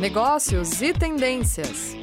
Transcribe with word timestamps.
negócios 0.00 0.82
e 0.82 0.92
tendências. 0.92 1.94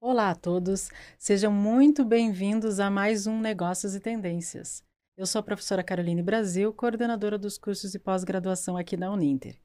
Olá 0.00 0.30
a 0.30 0.34
todos, 0.36 0.88
sejam 1.18 1.52
muito 1.52 2.04
bem-vindos 2.04 2.78
a 2.78 2.88
mais 2.88 3.26
um 3.26 3.40
Negócios 3.40 3.96
e 3.96 4.00
Tendências. 4.00 4.84
Eu 5.16 5.26
sou 5.26 5.40
a 5.40 5.42
professora 5.42 5.82
Caroline 5.82 6.22
Brasil, 6.22 6.72
coordenadora 6.72 7.36
dos 7.36 7.58
cursos 7.58 7.90
de 7.90 7.98
pós-graduação 7.98 8.76
aqui 8.76 8.96
na 8.96 9.10
Uninter. 9.10 9.58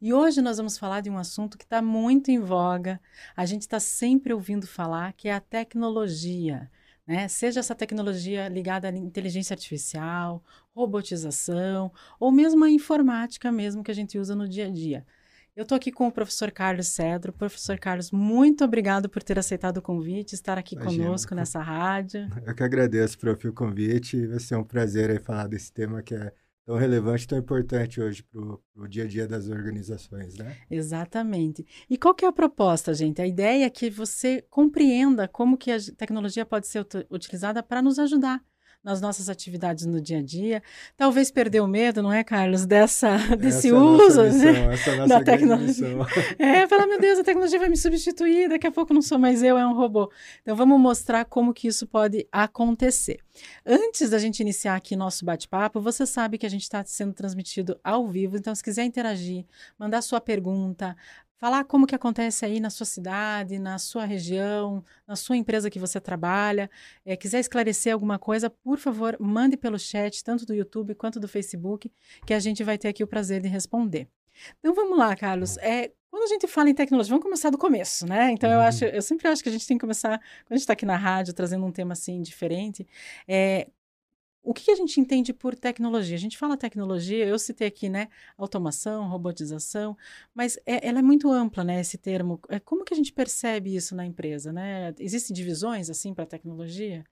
E 0.00 0.14
hoje 0.14 0.40
nós 0.40 0.56
vamos 0.56 0.78
falar 0.78 1.02
de 1.02 1.10
um 1.10 1.18
assunto 1.18 1.58
que 1.58 1.64
está 1.64 1.82
muito 1.82 2.30
em 2.30 2.40
voga, 2.40 2.98
a 3.36 3.44
gente 3.44 3.62
está 3.62 3.78
sempre 3.78 4.32
ouvindo 4.32 4.66
falar, 4.66 5.12
que 5.12 5.28
é 5.28 5.34
a 5.34 5.40
tecnologia. 5.40 6.70
Né? 7.12 7.28
Seja 7.28 7.60
essa 7.60 7.74
tecnologia 7.74 8.48
ligada 8.48 8.88
à 8.88 8.90
inteligência 8.90 9.52
artificial, 9.52 10.42
robotização, 10.74 11.92
ou 12.18 12.32
mesmo 12.32 12.64
a 12.64 12.70
informática 12.70 13.52
mesmo 13.52 13.84
que 13.84 13.90
a 13.90 13.94
gente 13.94 14.18
usa 14.18 14.34
no 14.34 14.48
dia 14.48 14.64
a 14.64 14.70
dia. 14.70 15.04
Eu 15.54 15.64
estou 15.64 15.76
aqui 15.76 15.92
com 15.92 16.08
o 16.08 16.10
professor 16.10 16.50
Carlos 16.50 16.86
Cedro. 16.86 17.30
Professor 17.30 17.78
Carlos, 17.78 18.10
muito 18.10 18.64
obrigado 18.64 19.10
por 19.10 19.22
ter 19.22 19.38
aceitado 19.38 19.76
o 19.76 19.82
convite, 19.82 20.32
estar 20.32 20.56
aqui 20.56 20.74
Imagina. 20.74 21.04
conosco 21.04 21.34
nessa 21.34 21.60
rádio. 21.60 22.26
Eu 22.46 22.54
que 22.54 22.62
agradeço, 22.62 23.18
prof, 23.18 23.46
o 23.46 23.52
convite. 23.52 24.26
Vai 24.26 24.40
ser 24.40 24.56
um 24.56 24.64
prazer 24.64 25.10
aí 25.10 25.18
falar 25.18 25.48
desse 25.48 25.70
tema 25.70 26.02
que 26.02 26.14
é 26.14 26.32
tão 26.64 26.76
relevante, 26.76 27.26
tão 27.26 27.38
importante 27.38 28.00
hoje 28.00 28.22
para 28.22 28.84
o 28.84 28.88
dia 28.88 29.04
a 29.04 29.06
dia 29.06 29.26
das 29.26 29.48
organizações, 29.48 30.36
né? 30.36 30.56
Exatamente. 30.70 31.66
E 31.88 31.96
qual 31.96 32.14
que 32.14 32.24
é 32.24 32.28
a 32.28 32.32
proposta, 32.32 32.94
gente? 32.94 33.20
A 33.20 33.26
ideia 33.26 33.64
é 33.64 33.70
que 33.70 33.90
você 33.90 34.44
compreenda 34.48 35.26
como 35.26 35.56
que 35.56 35.70
a 35.70 35.78
tecnologia 35.96 36.46
pode 36.46 36.66
ser 36.66 36.86
utilizada 37.10 37.62
para 37.62 37.82
nos 37.82 37.98
ajudar 37.98 38.42
nas 38.82 39.00
nossas 39.00 39.28
atividades 39.28 39.86
no 39.86 40.00
dia 40.00 40.18
a 40.18 40.22
dia. 40.22 40.62
Talvez 40.96 41.30
perder 41.30 41.60
o 41.60 41.66
medo, 41.66 42.02
não 42.02 42.12
é, 42.12 42.24
Carlos, 42.24 42.66
dessa, 42.66 43.16
desse 43.36 43.68
essa 43.68 43.76
uso 43.76 44.20
é 44.20 44.30
missão, 44.30 44.52
né? 44.52 44.74
essa 44.74 44.90
é 44.90 45.06
da 45.06 45.22
tecnologia. 45.22 45.88
É, 46.38 46.66
falar, 46.66 46.86
meu 46.86 47.00
Deus, 47.00 47.18
a 47.18 47.24
tecnologia 47.24 47.58
vai 47.58 47.68
me 47.68 47.76
substituir, 47.76 48.48
daqui 48.48 48.66
a 48.66 48.72
pouco 48.72 48.92
não 48.92 49.02
sou 49.02 49.18
mais 49.18 49.42
eu, 49.42 49.56
é 49.56 49.66
um 49.66 49.74
robô. 49.74 50.10
Então 50.42 50.56
vamos 50.56 50.80
mostrar 50.80 51.24
como 51.24 51.52
que 51.52 51.68
isso 51.68 51.86
pode 51.86 52.26
acontecer. 52.32 53.20
Antes 53.64 54.10
da 54.10 54.18
gente 54.18 54.40
iniciar 54.40 54.76
aqui 54.76 54.96
nosso 54.96 55.24
bate-papo, 55.24 55.80
você 55.80 56.04
sabe 56.06 56.38
que 56.38 56.46
a 56.46 56.48
gente 56.48 56.62
está 56.62 56.84
sendo 56.84 57.12
transmitido 57.12 57.78
ao 57.82 58.08
vivo, 58.08 58.36
então 58.36 58.54
se 58.54 58.62
quiser 58.62 58.84
interagir, 58.84 59.44
mandar 59.78 60.02
sua 60.02 60.20
pergunta, 60.20 60.96
falar 61.42 61.64
como 61.64 61.88
que 61.88 61.94
acontece 61.96 62.44
aí 62.44 62.60
na 62.60 62.70
sua 62.70 62.86
cidade, 62.86 63.58
na 63.58 63.76
sua 63.76 64.04
região, 64.04 64.84
na 65.04 65.16
sua 65.16 65.36
empresa 65.36 65.68
que 65.68 65.76
você 65.76 66.00
trabalha. 66.00 66.70
É, 67.04 67.16
quiser 67.16 67.40
esclarecer 67.40 67.92
alguma 67.92 68.16
coisa, 68.16 68.48
por 68.48 68.78
favor, 68.78 69.16
mande 69.18 69.56
pelo 69.56 69.76
chat, 69.76 70.22
tanto 70.22 70.46
do 70.46 70.54
YouTube 70.54 70.94
quanto 70.94 71.18
do 71.18 71.26
Facebook, 71.26 71.90
que 72.24 72.32
a 72.32 72.38
gente 72.38 72.62
vai 72.62 72.78
ter 72.78 72.86
aqui 72.86 73.02
o 73.02 73.08
prazer 73.08 73.42
de 73.42 73.48
responder. 73.48 74.08
Então 74.60 74.72
vamos 74.72 74.96
lá, 74.96 75.16
Carlos. 75.16 75.56
É, 75.56 75.90
quando 76.08 76.22
a 76.22 76.28
gente 76.28 76.46
fala 76.46 76.70
em 76.70 76.74
tecnologia, 76.74 77.10
vamos 77.10 77.24
começar 77.24 77.50
do 77.50 77.58
começo, 77.58 78.06
né? 78.06 78.30
Então 78.30 78.48
uhum. 78.48 78.54
eu 78.54 78.60
acho, 78.60 78.84
eu 78.84 79.02
sempre 79.02 79.26
acho 79.26 79.42
que 79.42 79.48
a 79.48 79.52
gente 79.52 79.66
tem 79.66 79.76
que 79.76 79.80
começar, 79.80 80.18
quando 80.18 80.52
a 80.52 80.54
gente 80.54 80.60
está 80.60 80.74
aqui 80.74 80.86
na 80.86 80.96
rádio 80.96 81.34
trazendo 81.34 81.66
um 81.66 81.72
tema 81.72 81.94
assim 81.94 82.22
diferente, 82.22 82.86
é, 83.26 83.66
o 84.42 84.52
que 84.52 84.70
a 84.70 84.74
gente 84.74 85.00
entende 85.00 85.32
por 85.32 85.54
tecnologia? 85.54 86.16
A 86.16 86.18
gente 86.18 86.36
fala 86.36 86.56
tecnologia, 86.56 87.24
eu 87.26 87.38
citei 87.38 87.68
aqui, 87.68 87.88
né, 87.88 88.08
automação, 88.36 89.08
robotização, 89.08 89.96
mas 90.34 90.58
é, 90.66 90.86
ela 90.86 90.98
é 90.98 91.02
muito 91.02 91.30
ampla, 91.30 91.62
né, 91.62 91.80
esse 91.80 91.96
termo. 91.96 92.40
É, 92.48 92.58
como 92.58 92.84
que 92.84 92.92
a 92.92 92.96
gente 92.96 93.12
percebe 93.12 93.74
isso 93.74 93.94
na 93.94 94.04
empresa, 94.04 94.52
né? 94.52 94.92
Existem 94.98 95.34
divisões, 95.34 95.88
assim, 95.88 96.12
para 96.12 96.26
tecnologia? 96.26 97.04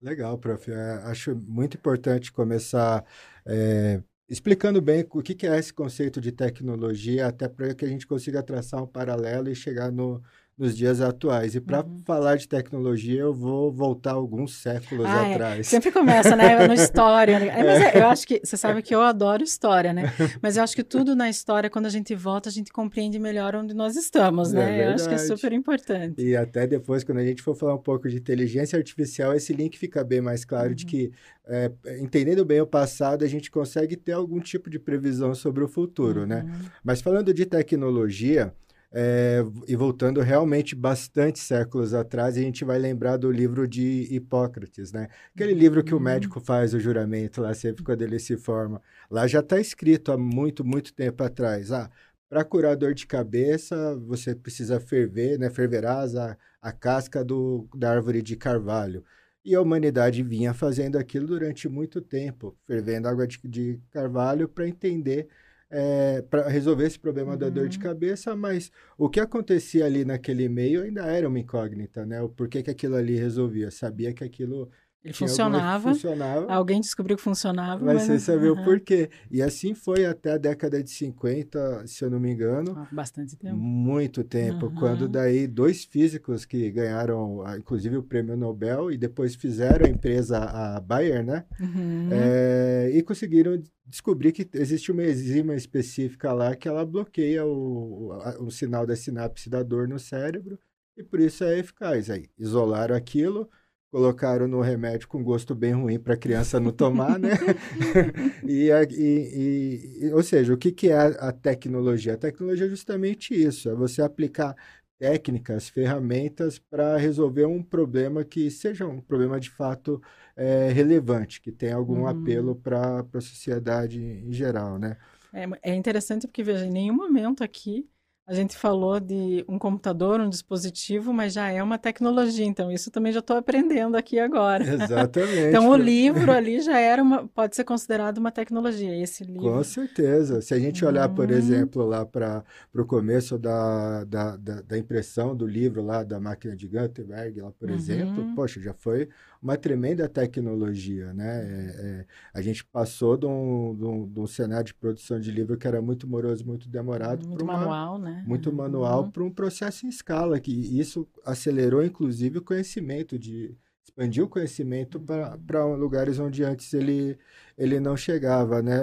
Legal, 0.00 0.38
prof. 0.38 0.70
É, 0.70 0.92
acho 1.04 1.34
muito 1.34 1.76
importante 1.76 2.30
começar 2.30 3.04
é, 3.44 4.02
explicando 4.28 4.80
bem 4.80 5.04
o 5.10 5.22
que, 5.22 5.34
que 5.34 5.46
é 5.46 5.58
esse 5.58 5.72
conceito 5.72 6.20
de 6.20 6.32
tecnologia, 6.32 7.26
até 7.26 7.48
para 7.48 7.74
que 7.74 7.84
a 7.84 7.88
gente 7.88 8.06
consiga 8.06 8.42
traçar 8.42 8.82
um 8.82 8.86
paralelo 8.86 9.48
e 9.48 9.54
chegar 9.54 9.90
no, 9.90 10.22
nos 10.58 10.76
dias 10.76 11.02
atuais. 11.02 11.54
E 11.54 11.60
para 11.60 11.84
uhum. 11.84 11.98
falar 12.04 12.36
de 12.36 12.48
tecnologia, 12.48 13.20
eu 13.20 13.34
vou 13.34 13.70
voltar 13.70 14.12
alguns 14.12 14.54
séculos 14.54 15.04
ah, 15.06 15.28
é. 15.28 15.34
atrás. 15.34 15.60
É. 15.60 15.62
Sempre 15.62 15.92
começa, 15.92 16.34
né? 16.34 16.56
No 16.66 16.72
história. 16.72 17.38
Né? 17.38 17.48
É, 17.48 17.64
mas 17.64 17.82
é, 17.82 18.00
eu 18.00 18.06
acho 18.06 18.26
que 18.26 18.40
você 18.42 18.56
sabe 18.56 18.80
que 18.82 18.94
eu 18.94 19.02
adoro 19.02 19.42
história, 19.42 19.92
né? 19.92 20.12
Mas 20.42 20.56
eu 20.56 20.62
acho 20.62 20.74
que 20.74 20.82
tudo 20.82 21.14
na 21.14 21.28
história, 21.28 21.68
quando 21.68 21.86
a 21.86 21.90
gente 21.90 22.14
volta, 22.14 22.48
a 22.48 22.52
gente 22.52 22.72
compreende 22.72 23.18
melhor 23.18 23.54
onde 23.54 23.74
nós 23.74 23.94
estamos, 23.96 24.52
né? 24.52 24.80
É 24.80 24.86
eu 24.86 24.94
acho 24.94 25.08
que 25.08 25.14
é 25.14 25.18
super 25.18 25.52
importante. 25.52 26.22
E 26.22 26.34
até 26.34 26.66
depois, 26.66 27.04
quando 27.04 27.18
a 27.18 27.24
gente 27.24 27.42
for 27.42 27.54
falar 27.54 27.74
um 27.74 27.82
pouco 27.82 28.08
de 28.08 28.16
inteligência 28.16 28.76
artificial, 28.76 29.34
esse 29.34 29.52
link 29.52 29.78
fica 29.78 30.02
bem 30.02 30.20
mais 30.20 30.44
claro 30.44 30.70
uhum. 30.70 30.74
de 30.74 30.86
que, 30.86 31.12
é, 31.46 31.70
entendendo 32.00 32.44
bem 32.44 32.60
o 32.60 32.66
passado, 32.66 33.24
a 33.24 33.28
gente 33.28 33.50
consegue 33.50 33.96
ter 33.96 34.12
algum 34.12 34.40
tipo 34.40 34.70
de 34.70 34.78
previsão 34.78 35.34
sobre 35.34 35.62
o 35.62 35.68
futuro, 35.68 36.26
né? 36.26 36.40
uhum. 36.40 36.48
né? 36.48 36.70
Mas 36.82 37.00
falando 37.00 37.32
de 37.32 37.44
tecnologia, 37.44 38.52
é, 38.98 39.44
e 39.68 39.76
voltando 39.76 40.22
realmente 40.22 40.74
bastante 40.74 41.38
séculos 41.38 41.92
atrás, 41.92 42.34
a 42.38 42.40
gente 42.40 42.64
vai 42.64 42.78
lembrar 42.78 43.18
do 43.18 43.30
livro 43.30 43.68
de 43.68 44.08
Hipócrates, 44.10 44.90
né? 44.90 45.08
Aquele 45.34 45.52
livro 45.52 45.84
que 45.84 45.92
o 45.92 45.98
uhum. 45.98 46.02
médico 46.02 46.40
faz 46.40 46.72
o 46.72 46.80
juramento 46.80 47.42
lá 47.42 47.52
sempre 47.52 47.84
quando 47.84 48.00
ele 48.00 48.18
se 48.18 48.38
forma. 48.38 48.80
Lá 49.10 49.26
já 49.26 49.40
está 49.40 49.60
escrito 49.60 50.12
há 50.12 50.16
muito, 50.16 50.64
muito 50.64 50.94
tempo 50.94 51.22
atrás. 51.22 51.70
Ah, 51.72 51.90
para 52.26 52.42
curar 52.42 52.74
dor 52.74 52.94
de 52.94 53.06
cabeça, 53.06 53.94
você 53.96 54.34
precisa 54.34 54.80
ferver, 54.80 55.38
né? 55.38 55.50
Ferverás 55.50 56.16
a, 56.16 56.34
a 56.62 56.72
casca 56.72 57.22
do, 57.22 57.68
da 57.76 57.90
árvore 57.90 58.22
de 58.22 58.34
carvalho. 58.34 59.04
E 59.44 59.54
a 59.54 59.60
humanidade 59.60 60.22
vinha 60.22 60.54
fazendo 60.54 60.96
aquilo 60.96 61.26
durante 61.26 61.68
muito 61.68 62.00
tempo, 62.00 62.56
fervendo 62.66 63.08
água 63.08 63.26
de, 63.26 63.38
de 63.44 63.78
carvalho 63.90 64.48
para 64.48 64.66
entender 64.66 65.28
é, 65.70 66.22
para 66.22 66.48
resolver 66.48 66.86
esse 66.86 66.98
problema 66.98 67.32
uhum. 67.32 67.38
da 67.38 67.48
dor 67.48 67.68
de 67.68 67.76
uhum. 67.78 67.82
cabeça, 67.82 68.36
mas 68.36 68.70
o 68.96 69.08
que 69.08 69.20
acontecia 69.20 69.84
ali 69.84 70.04
naquele 70.04 70.48
meio 70.48 70.82
ainda 70.82 71.06
era 71.06 71.28
uma 71.28 71.38
incógnita, 71.38 72.06
né? 72.06 72.22
O 72.22 72.28
porquê 72.28 72.62
que 72.62 72.70
aquilo 72.70 72.96
ali 72.96 73.16
resolvia. 73.16 73.70
Sabia 73.70 74.12
que 74.12 74.24
aquilo 74.24 74.70
ele 75.06 75.12
funcionava, 75.12 75.90
funcionava, 75.90 76.52
Alguém 76.52 76.80
descobriu 76.80 77.16
que 77.16 77.22
funcionava. 77.22 77.84
Mas, 77.84 77.94
mas 77.94 78.02
sem 78.02 78.18
saber 78.18 78.50
uhum. 78.50 78.60
o 78.60 78.64
porquê. 78.64 79.08
E 79.30 79.40
assim 79.40 79.72
foi 79.72 80.04
até 80.04 80.32
a 80.32 80.36
década 80.36 80.82
de 80.82 80.90
50, 80.90 81.86
se 81.86 82.04
eu 82.04 82.10
não 82.10 82.18
me 82.18 82.32
engano. 82.32 82.74
Ah, 82.76 82.88
bastante 82.90 83.36
tempo. 83.36 83.56
Muito 83.56 84.24
tempo. 84.24 84.66
Uhum. 84.66 84.74
Quando 84.74 85.08
daí 85.08 85.46
dois 85.46 85.84
físicos 85.84 86.44
que 86.44 86.70
ganharam, 86.72 87.44
inclusive, 87.56 87.96
o 87.96 88.02
prêmio 88.02 88.36
Nobel 88.36 88.90
e 88.90 88.98
depois 88.98 89.36
fizeram 89.36 89.86
a 89.86 89.88
empresa, 89.88 90.38
a 90.38 90.80
Bayer, 90.80 91.24
né? 91.24 91.44
Uhum. 91.60 92.08
É, 92.10 92.90
e 92.92 93.00
conseguiram 93.02 93.62
descobrir 93.86 94.32
que 94.32 94.48
existe 94.54 94.90
uma 94.90 95.04
enzima 95.04 95.54
específica 95.54 96.32
lá 96.32 96.56
que 96.56 96.66
ela 96.66 96.84
bloqueia 96.84 97.44
o, 97.44 98.10
o, 98.10 98.46
o 98.46 98.50
sinal 98.50 98.84
da 98.84 98.96
sinapse 98.96 99.48
da 99.48 99.62
dor 99.62 99.86
no 99.86 100.00
cérebro 100.00 100.58
e 100.96 101.02
por 101.04 101.20
isso 101.20 101.44
é 101.44 101.60
eficaz. 101.60 102.10
Aí 102.10 102.28
isolaram 102.36 102.96
aquilo 102.96 103.48
colocaram 103.96 104.46
no 104.46 104.60
remédio 104.60 105.08
com 105.08 105.24
gosto 105.24 105.54
bem 105.54 105.72
ruim 105.72 105.98
para 105.98 106.12
a 106.12 106.18
criança 106.18 106.60
não 106.60 106.70
tomar, 106.70 107.18
né? 107.18 107.30
e, 108.46 108.68
e, 108.90 110.02
e, 110.02 110.12
ou 110.12 110.22
seja, 110.22 110.52
o 110.52 110.58
que, 110.58 110.70
que 110.70 110.90
é 110.90 110.98
a, 110.98 111.32
tecnologia? 111.32 112.12
A 112.12 112.18
tecnologia 112.18 112.66
é 112.66 112.68
justamente 112.68 113.32
isso, 113.32 113.70
é 113.70 113.74
você 113.74 114.02
aplicar 114.02 114.54
técnicas, 114.98 115.70
ferramentas 115.70 116.58
para 116.58 116.98
resolver 116.98 117.46
um 117.46 117.62
problema 117.62 118.22
que 118.22 118.50
seja 118.50 118.86
um 118.86 119.00
problema 119.00 119.40
de 119.40 119.48
fato 119.48 119.98
é, 120.36 120.68
relevante, 120.68 121.40
que 121.40 121.50
tenha 121.50 121.74
algum 121.74 122.00
uhum. 122.00 122.06
apelo 122.06 122.54
para 122.54 122.98
a 123.00 123.20
sociedade 123.22 123.98
em 123.98 124.30
geral, 124.30 124.78
né? 124.78 124.98
É, 125.32 125.70
é 125.70 125.74
interessante 125.74 126.26
porque, 126.26 126.42
veja, 126.42 126.66
em 126.66 126.70
nenhum 126.70 126.94
momento 126.94 127.42
aqui 127.42 127.88
a 128.26 128.34
gente 128.34 128.56
falou 128.56 128.98
de 128.98 129.44
um 129.48 129.56
computador, 129.56 130.20
um 130.20 130.28
dispositivo, 130.28 131.12
mas 131.12 131.32
já 131.32 131.48
é 131.48 131.62
uma 131.62 131.78
tecnologia, 131.78 132.44
então 132.44 132.72
isso 132.72 132.90
também 132.90 133.12
já 133.12 133.20
estou 133.20 133.36
aprendendo 133.36 133.96
aqui 133.96 134.18
agora. 134.18 134.64
Exatamente. 134.82 135.48
então 135.48 135.68
o 135.68 135.76
livro 135.76 136.32
ali 136.32 136.60
já 136.60 136.76
era 136.76 137.00
uma, 137.00 137.28
pode 137.28 137.54
ser 137.54 137.62
considerado 137.62 138.18
uma 138.18 138.32
tecnologia, 138.32 139.00
esse 139.00 139.22
livro. 139.22 139.52
Com 139.52 139.62
certeza. 139.62 140.40
Se 140.40 140.52
a 140.52 140.58
gente 140.58 140.84
olhar, 140.84 141.08
por 141.08 141.30
uhum. 141.30 141.36
exemplo, 141.36 141.86
lá 141.86 142.04
para 142.04 142.42
o 142.74 142.84
começo 142.84 143.38
da, 143.38 144.02
da, 144.02 144.36
da, 144.36 144.60
da, 144.60 144.76
impressão 144.76 145.36
do 145.36 145.46
livro 145.46 145.80
lá 145.80 146.02
da 146.02 146.18
máquina 146.18 146.56
de 146.56 146.66
Gutenberg, 146.66 147.40
lá, 147.40 147.52
por 147.52 147.70
uhum. 147.70 147.76
exemplo, 147.76 148.34
poxa, 148.34 148.60
já 148.60 148.74
foi 148.74 149.08
uma 149.46 149.56
tremenda 149.56 150.08
tecnologia, 150.08 151.14
né? 151.14 151.38
É, 151.38 151.86
é, 152.00 152.06
a 152.34 152.42
gente 152.42 152.64
passou 152.64 153.16
de 153.16 153.26
um, 153.26 153.76
de, 153.78 153.84
um, 153.84 154.08
de 154.08 154.20
um, 154.20 154.26
cenário 154.26 154.66
de 154.66 154.74
produção 154.74 155.20
de 155.20 155.30
livro 155.30 155.56
que 155.56 155.68
era 155.68 155.80
muito 155.80 156.08
moroso, 156.08 156.44
muito 156.44 156.68
demorado. 156.68 157.28
Muito 157.28 157.44
uma, 157.44 157.56
manual, 157.56 157.96
né? 157.96 158.24
Muito 158.26 158.50
uhum. 158.50 158.56
manual 158.56 159.08
para 159.12 159.22
um 159.22 159.30
processo 159.30 159.86
em 159.86 159.88
escala, 159.88 160.40
que 160.40 160.50
isso 160.50 161.06
acelerou, 161.24 161.84
inclusive, 161.84 162.38
o 162.38 162.42
conhecimento, 162.42 163.16
de 163.16 163.56
expandiu 163.84 164.24
o 164.24 164.28
conhecimento 164.28 165.00
para 165.46 165.64
lugares 165.64 166.18
onde 166.18 166.42
antes 166.42 166.74
ele, 166.74 167.16
ele 167.56 167.78
não 167.78 167.96
chegava, 167.96 168.60
né? 168.60 168.82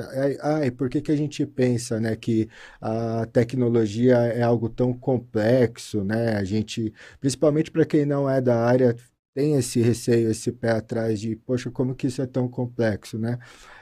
E 0.65 0.71
por 0.71 0.89
que, 0.89 1.01
que 1.01 1.11
a 1.11 1.15
gente 1.15 1.45
pensa, 1.45 1.99
né, 1.99 2.15
que 2.15 2.49
a 2.81 3.25
tecnologia 3.25 4.15
é 4.15 4.41
algo 4.41 4.69
tão 4.69 4.93
complexo, 4.93 6.05
né? 6.05 6.37
A 6.37 6.43
gente, 6.45 6.93
principalmente 7.19 7.69
para 7.69 7.85
quem 7.85 8.05
não 8.05 8.29
é 8.29 8.41
da 8.41 8.65
área, 8.65 8.95
tem 9.33 9.55
esse 9.55 9.81
receio, 9.81 10.29
esse 10.29 10.51
pé 10.51 10.71
atrás 10.71 11.19
de, 11.19 11.35
poxa, 11.35 11.71
como 11.71 11.95
que 11.95 12.07
isso 12.07 12.21
é 12.21 12.27
tão 12.27 12.47
complexo, 12.47 13.17
né? 13.17 13.39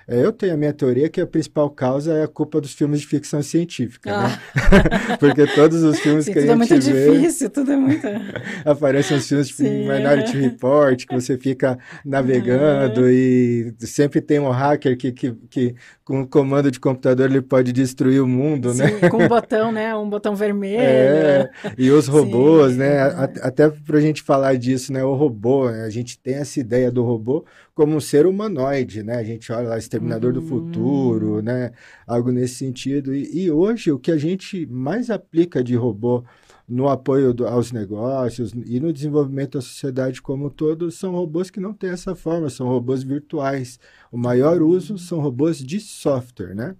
É, 0.07 0.25
eu 0.25 0.31
tenho 0.31 0.53
a 0.53 0.57
minha 0.57 0.74
teoria 0.74 1.07
que 1.09 1.21
a 1.21 1.27
principal 1.27 1.69
causa 1.69 2.13
é 2.13 2.24
a 2.24 2.27
culpa 2.27 2.59
dos 2.59 2.74
filmes 2.74 3.01
de 3.01 3.07
ficção 3.07 3.42
científica, 3.42 4.09
né? 4.09 4.39
ah. 4.56 5.09
né? 5.09 5.18
Porque 5.19 5.45
todos 5.48 5.83
os 5.83 6.00
filmes 6.00 6.25
Sim, 6.25 6.33
que 6.33 6.39
a 6.39 6.42
gente 6.42 6.51
vê... 6.51 6.65
Tudo 6.65 6.89
é 6.89 7.07
muito 7.07 7.19
difícil, 7.19 7.50
tudo 7.50 7.71
é 7.71 7.77
muito... 7.77 8.07
Aparecem 8.65 9.18
os 9.18 9.27
filmes 9.27 9.48
tipo 9.48 9.63
Sim, 9.63 9.88
Minority. 9.88 10.38
Report, 10.38 11.06
que 11.06 11.15
você 11.15 11.38
fica 11.38 11.77
navegando 12.03 13.09
e 13.09 13.74
sempre 13.80 14.19
tem 14.19 14.39
um 14.39 14.50
hacker 14.50 14.98
que, 14.98 15.12
que, 15.12 15.31
que 15.50 15.75
com 16.03 16.19
um 16.19 16.25
comando 16.25 16.69
de 16.69 16.80
computador 16.80 17.30
ele 17.30 17.42
pode 17.42 17.71
destruir 17.71 18.21
o 18.21 18.27
mundo, 18.27 18.74
Sim, 18.74 18.83
né? 18.83 19.09
com 19.09 19.24
um 19.24 19.27
botão, 19.30 19.71
né? 19.71 19.95
Um 19.95 20.09
botão 20.09 20.36
vermelho. 20.36 20.81
É, 20.81 21.50
e 21.77 21.89
os 21.89 22.07
robôs, 22.07 22.75
né? 22.75 22.98
É. 22.98 23.07
Até 23.42 23.69
para 23.69 23.98
a 23.98 24.01
gente 24.01 24.21
falar 24.21 24.57
disso, 24.57 24.92
né? 24.92 25.03
O 25.06 25.13
robô, 25.13 25.40
né? 25.71 25.83
a 25.83 25.89
gente 25.89 26.19
tem 26.19 26.35
essa 26.35 26.59
ideia 26.59 26.91
do 26.91 27.03
robô 27.03 27.45
como 27.73 27.95
um 27.95 27.99
ser 27.99 28.25
humanoide, 28.25 29.03
né? 29.03 29.15
A 29.15 29.23
gente 29.23 29.51
olha 29.51 29.69
lá, 29.69 29.77
Exterminador 29.77 30.33
uhum. 30.33 30.41
do 30.41 30.47
Futuro, 30.47 31.41
né? 31.41 31.71
Algo 32.05 32.31
nesse 32.31 32.55
sentido. 32.55 33.13
E, 33.13 33.45
e, 33.45 33.51
hoje 33.51 33.91
o 33.91 33.99
que 33.99 34.11
a 34.11 34.17
gente 34.17 34.65
mais 34.67 35.09
aplica 35.09 35.63
de 35.63 35.75
robô 35.75 36.23
no 36.67 36.88
apoio 36.88 37.33
do, 37.33 37.47
aos 37.47 37.71
negócios 37.71 38.53
e 38.65 38.79
no 38.79 38.93
desenvolvimento 38.93 39.57
da 39.57 39.61
sociedade 39.61 40.21
como 40.21 40.45
um 40.45 40.49
todo 40.49 40.89
são 40.91 41.11
robôs 41.11 41.49
que 41.49 41.59
não 41.59 41.73
têm 41.73 41.89
essa 41.89 42.15
forma, 42.15 42.49
são 42.49 42.67
robôs 42.67 43.03
virtuais. 43.03 43.79
O 44.11 44.17
maior 44.17 44.61
uso 44.61 44.97
são 44.97 45.19
robôs 45.19 45.57
de 45.57 45.79
software, 45.79 46.55
né? 46.55 46.75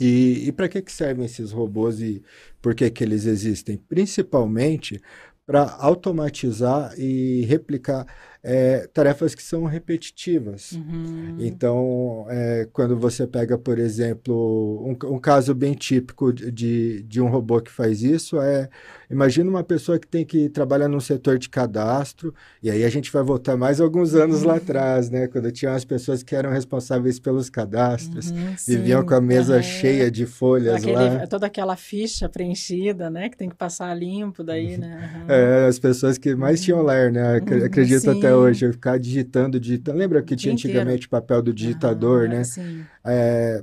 E, 0.00 0.48
e 0.48 0.52
para 0.52 0.68
que, 0.68 0.82
que 0.82 0.92
servem 0.92 1.24
esses 1.24 1.52
robôs 1.52 2.00
e 2.00 2.22
por 2.60 2.74
que, 2.74 2.90
que 2.90 3.04
eles 3.04 3.26
existem? 3.26 3.76
Principalmente 3.76 5.00
para 5.46 5.76
automatizar 5.78 6.94
e 6.98 7.44
replicar 7.44 8.06
é, 8.46 8.86
tarefas 8.92 9.34
que 9.34 9.42
são 9.42 9.64
repetitivas. 9.64 10.72
Uhum. 10.72 11.36
Então, 11.40 12.26
é, 12.28 12.68
quando 12.74 12.94
você 12.94 13.26
pega, 13.26 13.56
por 13.56 13.78
exemplo, 13.78 14.84
um, 14.86 15.14
um 15.14 15.18
caso 15.18 15.54
bem 15.54 15.72
típico 15.72 16.30
de, 16.30 17.02
de 17.04 17.22
um 17.22 17.28
robô 17.28 17.58
que 17.62 17.70
faz 17.70 18.02
isso 18.02 18.38
é, 18.38 18.68
imagina 19.10 19.48
uma 19.48 19.64
pessoa 19.64 19.98
que 19.98 20.06
tem 20.06 20.26
que 20.26 20.50
trabalhar 20.50 20.88
num 20.88 21.00
setor 21.00 21.38
de 21.38 21.48
cadastro, 21.48 22.34
e 22.62 22.70
aí 22.70 22.84
a 22.84 22.88
gente 22.90 23.10
vai 23.10 23.22
voltar 23.22 23.56
mais 23.56 23.80
alguns 23.80 24.14
anos 24.14 24.42
uhum. 24.42 24.48
lá 24.48 24.56
atrás, 24.64 25.08
né? 25.08 25.26
Quando 25.26 25.50
tinha 25.50 25.72
as 25.72 25.84
pessoas 25.84 26.22
que 26.22 26.36
eram 26.36 26.50
responsáveis 26.50 27.18
pelos 27.18 27.48
cadastros, 27.48 28.30
uhum, 28.30 28.54
viviam 28.68 29.06
com 29.06 29.14
a 29.14 29.22
mesa 29.22 29.62
cheia 29.62 30.10
de 30.10 30.26
folhas 30.26 30.82
Aquele, 30.82 30.92
lá. 30.92 31.26
Toda 31.26 31.46
aquela 31.46 31.76
ficha 31.76 32.28
preenchida, 32.28 33.08
né? 33.08 33.30
Que 33.30 33.38
tem 33.38 33.48
que 33.48 33.56
passar 33.56 33.94
limpo 33.94 34.44
daí, 34.44 34.76
né? 34.76 35.24
É, 35.34 35.66
as 35.66 35.78
pessoas 35.78 36.18
que 36.18 36.34
mais 36.34 36.62
tinham 36.62 36.80
uhum. 36.80 36.86
ler, 36.86 37.12
né? 37.12 37.36
Acredito 37.64 38.10
até 38.10 38.34
hoje, 38.34 38.72
ficar 38.72 38.98
digitando, 38.98 39.58
digitando. 39.58 39.98
Lembra 39.98 40.22
que 40.22 40.36
tinha 40.36 40.52
antigamente 40.52 41.06
o 41.06 41.10
papel 41.10 41.42
do 41.42 41.52
digitador, 41.52 42.26
ah, 42.26 42.28
né? 42.28 42.44
Sim. 42.44 42.84
É, 43.04 43.62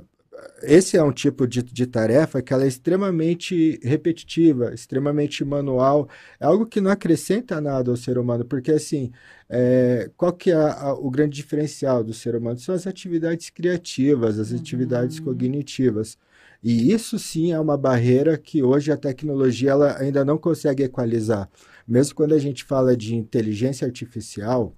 esse 0.62 0.96
é 0.96 1.02
um 1.02 1.12
tipo 1.12 1.46
de, 1.46 1.62
de 1.62 1.86
tarefa 1.86 2.40
que 2.42 2.52
ela 2.52 2.64
é 2.64 2.68
extremamente 2.68 3.80
repetitiva, 3.82 4.72
extremamente 4.72 5.44
manual, 5.44 6.08
é 6.40 6.44
algo 6.46 6.66
que 6.66 6.80
não 6.80 6.90
acrescenta 6.90 7.60
nada 7.60 7.90
ao 7.90 7.96
ser 7.96 8.18
humano, 8.18 8.44
porque 8.44 8.72
assim, 8.72 9.10
é, 9.48 10.10
qual 10.16 10.32
que 10.32 10.50
é 10.50 10.54
a, 10.54 10.94
o 10.94 11.10
grande 11.10 11.36
diferencial 11.36 12.02
do 12.02 12.14
ser 12.14 12.34
humano? 12.34 12.58
São 12.58 12.74
as 12.74 12.86
atividades 12.86 13.50
criativas, 13.50 14.38
as 14.38 14.50
uhum. 14.50 14.58
atividades 14.58 15.20
cognitivas. 15.20 16.16
E 16.62 16.92
isso 16.92 17.18
sim 17.18 17.52
é 17.52 17.58
uma 17.58 17.76
barreira 17.76 18.38
que 18.38 18.62
hoje 18.62 18.92
a 18.92 18.96
tecnologia 18.96 19.72
ela 19.72 19.98
ainda 19.98 20.24
não 20.24 20.38
consegue 20.38 20.84
equalizar. 20.84 21.50
Mesmo 21.86 22.14
quando 22.14 22.34
a 22.34 22.38
gente 22.38 22.64
fala 22.64 22.96
de 22.96 23.16
inteligência 23.16 23.84
artificial, 23.84 24.74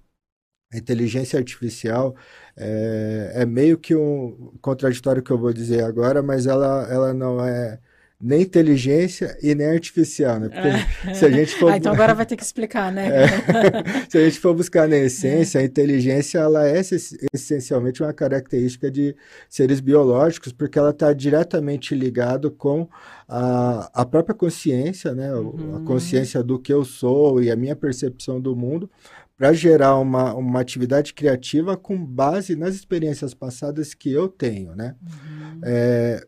a 0.75 0.77
inteligência 0.77 1.39
artificial 1.39 2.15
é, 2.57 3.31
é, 3.35 3.45
meio 3.45 3.77
que 3.77 3.95
um 3.95 4.51
contraditório 4.61 5.23
que 5.23 5.31
eu 5.31 5.37
vou 5.37 5.53
dizer 5.53 5.83
agora, 5.83 6.21
mas 6.21 6.45
ela, 6.45 6.87
ela 6.89 7.13
não 7.13 7.43
é 7.43 7.79
nem 8.19 8.41
inteligência 8.41 9.37
e 9.43 9.53
nem 9.53 9.67
artificial, 9.67 10.39
né? 10.39 10.49
Porque 10.49 11.09
é. 11.09 11.13
se 11.13 11.25
a 11.25 11.29
gente 11.29 11.55
for... 11.55 11.71
Ah, 11.75 11.77
então 11.77 11.91
agora 11.91 12.13
vai 12.13 12.25
ter 12.25 12.37
que 12.37 12.43
explicar, 12.43 12.91
né? 12.91 13.07
É. 13.07 13.27
se 14.09 14.17
a 14.17 14.23
gente 14.23 14.39
for 14.39 14.53
buscar 14.53 14.87
na 14.87 14.97
essência, 14.97 15.59
é. 15.59 15.61
a 15.61 15.65
inteligência, 15.65 16.39
ela 16.39 16.67
é 16.67 16.79
essencialmente 17.33 18.01
uma 18.01 18.13
característica 18.13 18.89
de 18.89 19.15
seres 19.49 19.79
biológicos, 19.79 20.53
porque 20.53 20.79
ela 20.79 20.91
está 20.91 21.11
diretamente 21.11 21.93
ligado 21.93 22.49
com 22.49 22.87
a, 23.27 23.89
a 23.93 24.05
própria 24.05 24.33
consciência, 24.33 25.13
né? 25.13 25.33
Uhum. 25.33 25.75
A 25.75 25.79
consciência 25.81 26.41
do 26.41 26.57
que 26.57 26.71
eu 26.71 26.85
sou 26.85 27.43
e 27.43 27.51
a 27.51 27.55
minha 27.55 27.75
percepção 27.75 28.39
do 28.39 28.55
mundo, 28.55 28.89
para 29.37 29.53
gerar 29.53 29.97
uma, 29.97 30.33
uma 30.33 30.61
atividade 30.61 31.13
criativa 31.13 31.75
com 31.75 32.03
base 32.03 32.55
nas 32.55 32.75
experiências 32.75 33.33
passadas 33.33 33.93
que 33.93 34.11
eu 34.11 34.29
tenho, 34.29 34.75
né? 34.75 34.95
Uhum. 35.01 35.61
É, 35.63 36.25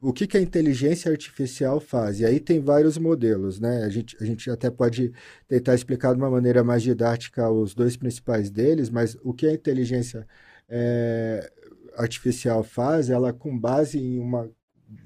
o 0.00 0.12
que, 0.12 0.26
que 0.26 0.36
a 0.36 0.40
inteligência 0.40 1.10
artificial 1.10 1.80
faz? 1.80 2.20
E 2.20 2.26
aí 2.26 2.38
tem 2.38 2.60
vários 2.60 2.98
modelos, 2.98 3.58
né? 3.58 3.84
A 3.84 3.88
gente, 3.88 4.14
a 4.20 4.24
gente 4.26 4.50
até 4.50 4.70
pode 4.70 5.10
tentar 5.48 5.74
explicar 5.74 6.12
de 6.12 6.20
uma 6.20 6.30
maneira 6.30 6.62
mais 6.62 6.82
didática 6.82 7.50
os 7.50 7.74
dois 7.74 7.96
principais 7.96 8.50
deles, 8.50 8.90
mas 8.90 9.16
o 9.22 9.32
que 9.32 9.46
a 9.46 9.54
inteligência 9.54 10.26
é, 10.68 11.50
artificial 11.96 12.62
faz, 12.62 13.08
ela 13.08 13.32
com 13.32 13.58
base 13.58 13.98
em 13.98 14.18
uma 14.18 14.50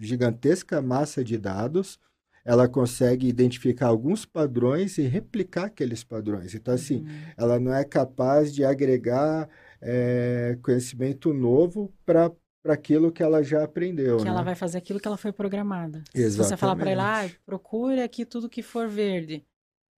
gigantesca 0.00 0.82
massa 0.82 1.22
de 1.22 1.38
dados, 1.38 2.00
ela 2.44 2.68
consegue 2.68 3.28
identificar 3.28 3.88
alguns 3.88 4.24
padrões 4.24 4.98
e 4.98 5.02
replicar 5.02 5.66
aqueles 5.66 6.02
padrões. 6.04 6.54
Então, 6.54 6.74
assim, 6.74 7.00
uhum. 7.00 7.20
ela 7.36 7.60
não 7.60 7.74
é 7.74 7.84
capaz 7.84 8.54
de 8.54 8.64
agregar 8.64 9.48
é, 9.80 10.58
conhecimento 10.62 11.32
novo 11.32 11.92
para 12.04 12.30
para 12.60 12.74
aquilo 12.74 13.12
que 13.12 13.22
ela 13.22 13.42
já 13.42 13.62
aprendeu. 13.64 14.18
Que 14.18 14.24
né? 14.24 14.30
ela 14.30 14.42
vai 14.42 14.54
fazer 14.54 14.78
aquilo 14.78 15.00
que 15.00 15.06
ela 15.06 15.16
foi 15.16 15.32
programada. 15.32 16.02
Exatamente. 16.14 16.32
Se 16.32 16.36
você 16.36 16.56
falar 16.56 16.76
para 16.76 16.90
ela, 16.90 17.24
ah, 17.24 17.30
procure 17.46 18.02
aqui 18.02 18.24
tudo 18.24 18.48
que 18.48 18.62
for 18.62 18.88
verde. 18.88 19.44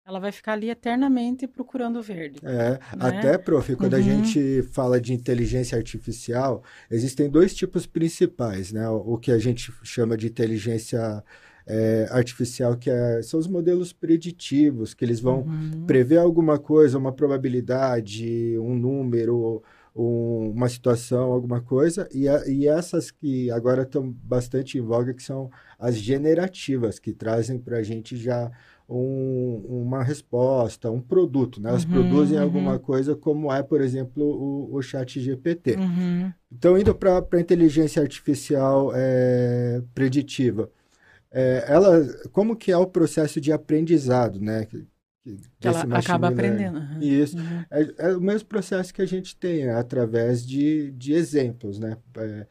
Ela 0.07 0.19
vai 0.19 0.33
ficar 0.33 0.55
ali 0.55 0.71
eternamente 0.71 1.47
procurando 1.47 2.03
verde. 2.03 2.41
É, 2.43 2.73
né? 2.73 2.79
até, 2.99 3.39
prof, 3.39 3.77
quando 3.77 3.95
uhum. 3.95 3.99
a 3.99 4.03
gente 4.03 4.63
fala 4.73 5.01
de 5.01 5.13
inteligência 5.13 5.77
artificial, 5.77 6.63
existem 6.91 7.29
dois 7.29 7.55
tipos 7.55 7.87
principais, 7.87 8.73
né? 8.73 8.89
O 8.89 9.17
que 9.19 9.31
a 9.31 9.39
gente 9.39 9.73
chama 9.83 10.17
de 10.17 10.27
inteligência 10.27 11.23
é, 11.71 12.09
artificial, 12.11 12.77
que 12.77 12.91
é, 12.91 13.23
são 13.23 13.39
os 13.39 13.47
modelos 13.47 13.93
preditivos, 13.93 14.93
que 14.93 15.05
eles 15.05 15.21
vão 15.21 15.43
uhum. 15.43 15.85
prever 15.87 16.19
alguma 16.19 16.59
coisa, 16.59 16.99
uma 16.99 17.13
probabilidade, 17.13 18.59
um 18.59 18.75
número, 18.75 19.63
um, 19.95 20.51
uma 20.51 20.69
situação, 20.69 21.31
alguma 21.31 21.61
coisa, 21.61 22.09
e, 22.13 22.29
a, 22.29 22.45
e 22.49 22.67
essas 22.67 23.13
que 23.13 23.51
agora 23.53 23.83
estão 23.83 24.11
bastante 24.25 24.79
em 24.79 24.81
voga, 24.81 25.15
que 25.15 25.23
são 25.23 25.49
as 25.79 25.97
generativas, 25.97 26.99
que 26.99 27.13
trazem 27.13 27.57
para 27.57 27.79
a 27.79 27.83
gente 27.85 28.17
já 28.17 28.51
um, 28.89 29.65
uma 29.69 30.03
resposta, 30.03 30.91
um 30.91 31.01
produto, 31.01 31.63
né? 31.63 31.71
Elas 31.71 31.85
uhum, 31.85 31.93
produzem 31.93 32.37
uhum. 32.37 32.43
alguma 32.43 32.79
coisa, 32.81 33.15
como 33.15 33.53
é, 33.53 33.63
por 33.63 33.81
exemplo, 33.81 34.25
o, 34.25 34.75
o 34.75 34.83
chat 34.83 35.21
GPT. 35.21 35.77
Uhum. 35.77 36.33
Então, 36.51 36.77
indo 36.77 36.93
para 36.93 37.25
a 37.33 37.41
inteligência 37.41 38.03
artificial 38.03 38.91
é, 38.93 39.81
preditiva, 39.95 40.69
é, 41.33 41.65
ela, 41.69 42.05
como 42.33 42.57
que 42.57 42.73
é 42.73 42.77
o 42.77 42.87
processo 42.87 43.41
de 43.41 43.53
aprendizado, 43.53 44.41
né? 44.41 44.65
Que, 44.65 44.87
que 45.61 45.69
ela 45.69 45.83
acaba 45.99 46.29
aprendendo. 46.29 46.79
Uhum. 46.79 47.01
Isso. 47.01 47.37
Uhum. 47.37 47.65
É, 47.71 47.95
é, 47.99 48.17
o 48.17 48.21
mesmo 48.21 48.49
processo 48.49 48.93
que 48.93 49.03
a 49.03 49.07
gente 49.07 49.37
tem, 49.37 49.63
é 49.63 49.73
através 49.73 50.45
de, 50.47 50.91
de 50.93 51.13
exemplos, 51.13 51.79
né? 51.79 51.97
É, 52.17 52.47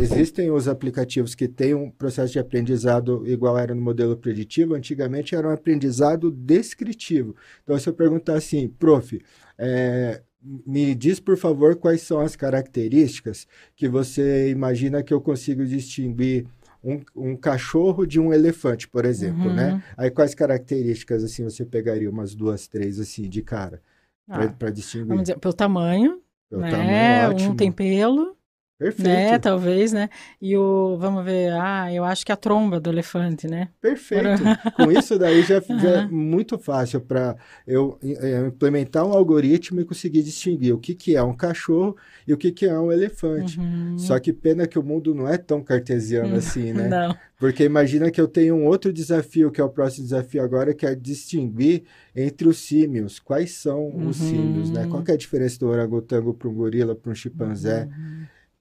existem 0.00 0.50
os 0.50 0.68
aplicativos 0.68 1.34
que 1.34 1.48
têm 1.48 1.74
um 1.74 1.90
processo 1.90 2.32
de 2.32 2.38
aprendizado 2.38 3.24
igual 3.26 3.58
era 3.58 3.74
no 3.74 3.82
modelo 3.82 4.16
preditivo, 4.16 4.74
antigamente 4.74 5.34
era 5.34 5.48
um 5.48 5.52
aprendizado 5.52 6.30
descritivo. 6.30 7.34
Então, 7.62 7.78
se 7.78 7.88
eu 7.88 7.92
perguntar 7.92 8.36
assim, 8.36 8.68
prof, 8.68 9.20
é, 9.58 10.22
me 10.66 10.94
diz, 10.94 11.18
por 11.18 11.36
favor, 11.36 11.76
quais 11.76 12.02
são 12.02 12.20
as 12.20 12.36
características 12.36 13.46
que 13.74 13.88
você 13.88 14.48
imagina 14.50 15.02
que 15.02 15.12
eu 15.12 15.20
consigo 15.20 15.66
distinguir 15.66 16.46
um, 16.86 17.02
um 17.16 17.36
cachorro 17.36 18.06
de 18.06 18.20
um 18.20 18.32
elefante, 18.32 18.86
por 18.86 19.04
exemplo, 19.04 19.52
né? 19.52 19.70
uhum. 19.70 19.76
né? 19.76 19.84
Aí 19.96 20.08
quais 20.08 20.34
características, 20.34 21.24
assim, 21.24 21.42
você 21.42 21.64
pegaria 21.64 22.08
umas 22.08 22.32
duas, 22.32 22.68
três, 22.68 23.00
assim, 23.00 23.28
de 23.28 23.42
cara, 23.42 23.82
ah, 24.28 24.46
para 24.48 24.70
distinguir? 24.70 25.08
Vamos 25.08 25.22
dizer, 25.24 25.38
pelo 25.38 25.52
tamanho, 25.52 26.22
pelo 26.48 26.62
né? 26.62 26.70
Tamanho, 26.70 27.50
um 27.50 27.56
tem 27.56 27.72
pelo, 27.72 28.35
Perfeito. 28.78 29.08
Né, 29.08 29.38
talvez, 29.38 29.90
né? 29.90 30.10
E 30.40 30.54
o, 30.54 30.98
vamos 30.98 31.24
ver, 31.24 31.50
ah, 31.54 31.90
eu 31.90 32.04
acho 32.04 32.26
que 32.26 32.30
a 32.30 32.36
tromba 32.36 32.78
do 32.78 32.90
elefante, 32.90 33.46
né? 33.46 33.70
Perfeito. 33.80 34.42
Com 34.76 34.92
isso 34.92 35.18
daí 35.18 35.42
já, 35.42 35.60
já 35.60 35.90
é 36.02 36.06
muito 36.06 36.58
fácil 36.58 37.00
para 37.00 37.36
eu 37.66 37.98
é, 38.02 38.46
implementar 38.46 39.06
um 39.06 39.12
algoritmo 39.12 39.80
e 39.80 39.84
conseguir 39.86 40.22
distinguir 40.22 40.74
o 40.74 40.78
que, 40.78 40.94
que 40.94 41.16
é 41.16 41.22
um 41.22 41.34
cachorro 41.34 41.96
e 42.28 42.34
o 42.34 42.36
que, 42.36 42.52
que 42.52 42.66
é 42.66 42.78
um 42.78 42.92
elefante. 42.92 43.58
Uhum. 43.58 43.96
Só 43.96 44.18
que 44.18 44.30
pena 44.30 44.66
que 44.66 44.78
o 44.78 44.82
mundo 44.82 45.14
não 45.14 45.26
é 45.26 45.38
tão 45.38 45.62
cartesiano 45.62 46.34
Hum, 46.34 46.38
assim, 46.38 46.72
né? 46.74 46.88
Não. 46.88 47.16
Porque 47.38 47.64
imagina 47.64 48.10
que 48.10 48.20
eu 48.20 48.28
tenho 48.28 48.54
um 48.54 48.66
outro 48.66 48.92
desafio, 48.92 49.50
que 49.50 49.60
é 49.60 49.64
o 49.64 49.68
próximo 49.70 50.04
desafio 50.04 50.42
agora, 50.42 50.74
que 50.74 50.84
é 50.86 50.94
distinguir 50.94 51.84
entre 52.14 52.46
os 52.48 52.58
símios. 52.58 53.18
Quais 53.18 53.52
são 53.52 53.88
os 53.88 54.20
Uhum. 54.20 54.28
símios, 54.28 54.70
né? 54.70 54.86
Qual 54.86 55.02
é 55.06 55.12
a 55.12 55.16
diferença 55.16 55.58
do 55.58 55.66
orangotango 55.68 56.34
para 56.34 56.48
um 56.48 56.54
gorila, 56.54 56.94
para 56.94 57.10
um 57.10 57.14
chimpanzé? 57.14 57.88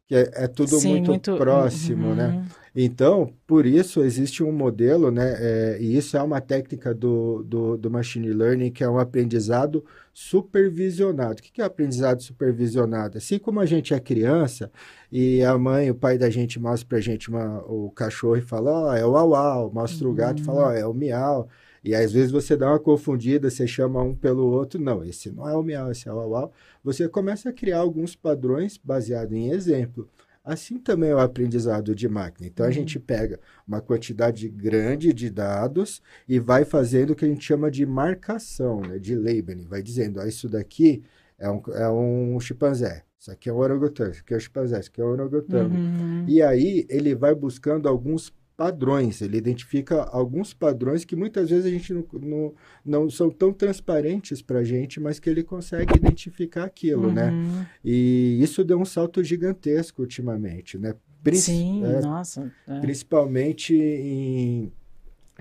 Que 0.08 0.16
é, 0.16 0.32
é 0.44 0.48
tudo 0.48 0.80
Sim, 0.80 0.90
muito, 0.90 1.38
próximo, 1.38 2.14
né? 2.14 2.28
uhum. 2.28 2.46
Então, 2.78 3.34
por 3.48 3.66
isso, 3.66 4.04
existe 4.04 4.44
um 4.44 4.52
modelo, 4.52 5.10
né? 5.10 5.34
é, 5.40 5.78
e 5.80 5.98
isso 5.98 6.18
é 6.18 6.22
uma 6.22 6.42
técnica 6.42 6.94
do, 6.94 7.42
do, 7.44 7.78
do 7.78 7.90
machine 7.90 8.28
learning, 8.34 8.70
que 8.72 8.84
é 8.84 8.90
um 8.90 9.00
aprendizado 9.00 9.84
supervisionado. 10.14 11.40
O 11.40 11.44
que 11.44 11.62
é 11.62 11.66
aprendizado 11.66 12.22
supervisionado? 12.22 13.18
Assim 13.18 13.40
como 13.40 13.60
a 13.62 13.66
gente 13.66 13.94
é 13.94 14.00
criança 14.00 14.70
e 15.12 15.42
a 15.44 15.58
mãe, 15.58 15.90
o 15.90 15.96
pai 15.96 16.18
da 16.18 16.30
gente 16.30 16.60
mostra 16.60 16.88
pra 16.88 17.00
gente 17.00 17.30
uma- 17.30 17.64
o 17.66 17.90
cachorro 17.92 18.38
e 18.38 18.42
fala, 18.42 18.72
ó, 18.90 18.94
é 18.96 19.06
o 19.06 19.16
au-au, 19.18 19.72
mostra 19.74 20.08
o 20.08 20.14
gato 20.14 20.40
e 20.42 20.44
fala, 20.44 20.68
ó, 20.68 20.72
é 20.72 20.86
o 20.86 20.94
miau. 20.94 21.48
E 21.86 21.94
às 21.94 22.12
vezes 22.12 22.32
você 22.32 22.58
dá 22.58 22.68
uma 22.68 22.80
confundida, 22.80 23.48
você 23.48 23.68
chama 23.68 24.01
um 24.01 24.15
pelo 24.15 24.48
outro. 24.48 24.82
Não, 24.82 25.04
esse 25.04 25.30
não 25.30 25.48
é 25.48 25.56
o 25.56 25.62
miau, 25.62 25.92
esse 25.92 26.10
é 26.10 26.12
o 26.12 26.20
au-au. 26.20 26.51
Você 26.84 27.08
começa 27.08 27.50
a 27.50 27.54
criar 27.54 27.77
alguns 27.77 28.15
padrões 28.15 28.75
baseado 28.84 29.34
em 29.34 29.51
exemplo. 29.51 30.10
Assim 30.44 30.80
também 30.80 31.12
é 31.12 31.15
o 31.15 31.20
aprendizado 31.20 31.94
de 31.94 32.10
máquina. 32.10 32.48
Então 32.48 32.65
a 32.65 32.72
gente 32.72 33.00
pega 33.00 33.39
uma 33.68 33.82
quantidade 33.82 34.50
grande 34.50 35.13
de 35.13 35.30
dados 35.30 36.01
e 36.27 36.39
vai 36.39 36.65
fazendo 36.65 37.12
o 37.12 37.15
que 37.15 37.25
a 37.25 37.27
gente 37.27 37.46
chama 37.46 37.70
de 37.70 37.86
marcação, 37.86 38.82
né, 38.82 38.98
de 38.98 39.15
labeling. 39.15 39.68
Vai 39.68 39.84
dizendo, 39.84 40.20
ó, 40.20 40.25
isso 40.25 40.50
daqui 40.50 41.04
é 41.38 41.50
um, 41.50 41.62
é 41.74 41.89
um 41.89 42.39
chimpanzé, 42.39 43.04
isso 43.20 43.30
aqui 43.32 43.50
é 43.50 43.54
um 43.54 43.58
orangotango, 43.58 44.12
isso 44.12 44.22
aqui 44.22 44.34
é 44.34 44.38
um 44.38 44.39
chimpanzé, 44.39 44.80
isso 44.80 44.89
aqui 44.89 45.01
é 45.01 45.06
um 45.06 45.10
orangotango. 45.10 45.75
Uhum. 45.75 46.25
E 46.27 46.42
aí 46.42 46.86
ele 46.89 47.13
vai 47.13 47.36
buscando 47.36 47.88
alguns 47.88 48.32
padrões, 48.58 49.22
ele 49.22 49.38
identifica 49.38 50.02
alguns 50.04 50.54
padrões 50.54 51.04
que 51.04 51.16
muitas 51.16 51.50
vezes 51.50 51.66
a 51.66 51.70
gente 51.70 51.94
não, 51.94 52.06
não, 52.22 52.54
não 52.86 53.10
são 53.10 53.30
tão 53.30 53.52
transparentes 53.52 54.42
para 54.42 54.60
a 54.60 54.64
gente, 54.64 55.00
mas 55.00 55.20
que 55.20 55.30
ele 55.30 55.44
consegue 55.44 55.96
identificar 55.98 56.64
aquilo, 56.64 57.12
né? 57.12 57.30
Uhum. 57.32 57.66
E 57.84 58.38
isso 58.42 58.64
deu 58.64 58.80
um 58.80 58.86
salto 58.86 59.24
gigantesco 59.24 60.02
ultimamente, 60.02 60.78
né? 60.78 60.96
Prin- 61.24 61.36
Sim, 61.38 61.84
é, 61.86 62.02
nossa. 62.02 62.52
é. 62.68 62.80
principalmente 62.80 63.76
em 63.76 64.72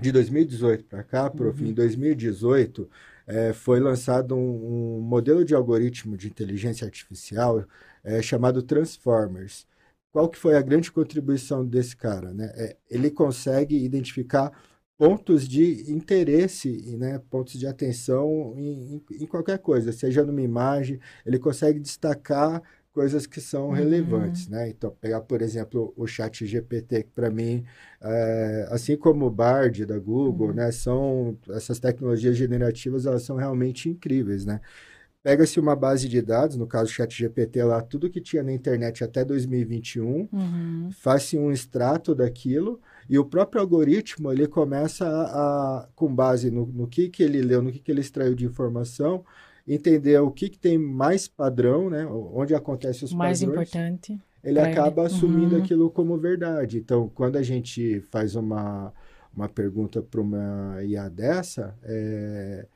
de 0.01 0.11
2018 0.11 0.83
para 0.83 1.03
cá, 1.03 1.29
prof, 1.29 1.63
Uhum. 1.63 1.69
em 1.69 1.73
2018 1.73 2.89
eh, 3.27 3.53
foi 3.53 3.79
lançado 3.79 4.35
um, 4.35 4.97
um 4.97 4.99
modelo 4.99 5.45
de 5.45 5.55
algoritmo 5.55 6.17
de 6.17 6.27
inteligência 6.27 6.83
artificial 6.85 7.63
eh, 8.03 8.21
chamado 8.21 8.61
Transformers. 8.61 9.65
Qual 10.15 10.29
que 10.29 10.37
foi 10.39 10.55
a 10.55 10.61
grande 10.61 10.89
contribuição 10.93 11.65
desse 11.65 11.93
cara, 11.97 12.33
né? 12.33 12.49
É, 12.55 12.77
ele 12.89 13.11
consegue 13.11 13.75
identificar 13.83 14.49
pontos 14.97 15.45
de 15.45 15.91
interesse, 15.91 16.69
e, 16.69 16.95
né, 16.95 17.19
pontos 17.29 17.59
de 17.59 17.67
atenção 17.67 18.53
em, 18.55 18.95
em- 18.95 19.23
em 19.23 19.27
qualquer 19.27 19.59
coisa, 19.59 19.91
seja 19.91 20.23
numa 20.23 20.41
imagem, 20.41 21.01
ele 21.25 21.37
consegue 21.37 21.81
destacar 21.81 22.61
coisas 22.93 23.27
que 23.27 23.41
são 23.41 23.71
Uhum. 23.71 23.75
relevantes, 23.75 24.47
né? 24.47 24.69
Então, 24.69 24.89
pegar, 25.01 25.19
por 25.19 25.41
exemplo, 25.41 25.93
o 25.97 26.07
chat 26.07 26.45
GPT, 26.45 27.03
que 27.03 27.11
para 27.11 27.29
mim, 27.29 27.65
é, 28.01 28.67
assim 28.71 28.95
como 28.95 29.25
o 29.25 29.29
Bard 29.29 29.85
da 29.85 29.99
Google, 29.99 30.47
Uhum. 30.47 30.53
né, 30.53 30.71
são 30.71 31.37
essas 31.49 31.77
tecnologias 31.77 32.37
generativas, 32.37 33.05
elas 33.05 33.23
são 33.23 33.35
realmente 33.35 33.89
incríveis, 33.89 34.45
né? 34.45 34.61
Pega-se 35.25 35.59
uma 35.59 35.75
base 35.75 36.07
de 36.07 36.21
dados, 36.21 36.55
no 36.55 36.67
caso 36.67 36.91
o 36.91 36.93
chat 36.93 37.11
GPT 37.11 37.63
lá, 37.63 37.81
tudo 37.81 38.11
que 38.11 38.21
tinha 38.21 38.43
na 38.43 38.53
internet 38.53 39.03
até 39.03 39.25
2021, 39.25 40.29
Uhum. 40.31 40.89
faz-se 40.91 41.35
um 41.35 41.51
extrato 41.51 42.13
daquilo 42.13 42.79
e 43.09 43.17
o 43.17 43.25
próprio 43.25 43.59
algoritmo 43.59 44.31
ele 44.31 44.45
começa 44.47 45.03
a, 45.07 45.79
a- 45.79 45.87
com 45.95 46.13
base 46.13 46.51
no, 46.51 46.67
no 46.67 46.85
que, 46.87 47.09
que 47.09 47.23
ele 47.23 47.41
leu, 47.41 47.59
no 47.59 47.71
que, 47.71 47.79
que 47.79 47.91
ele 47.91 48.01
extraiu 48.01 48.35
de 48.35 48.45
informação, 48.45 49.25
entender 49.67 50.19
o 50.21 50.29
que, 50.29 50.47
que 50.47 50.59
tem 50.59 50.77
mais 50.77 51.27
padrão, 51.27 51.89
né? 51.89 52.05
Onde 52.05 52.53
acontece 52.53 53.03
os 53.03 53.11
mais 53.11 53.39
padrões, 53.39 53.69
importante. 53.69 54.21
ele 54.43 54.59
pra 54.59 54.69
ele. 54.69 54.79
acaba 54.79 55.07
assumindo 55.07 55.55
Uhum. 55.55 55.61
aquilo 55.63 55.89
como 55.89 56.15
verdade. 56.19 56.77
Então, 56.77 57.09
quando 57.15 57.37
a 57.37 57.41
gente 57.41 57.99
faz 58.11 58.35
uma, 58.35 58.93
uma 59.35 59.49
pergunta 59.49 60.03
para 60.03 60.21
uma 60.21 60.83
IA 60.83 61.09
dessa, 61.09 61.73
é, 61.81 62.67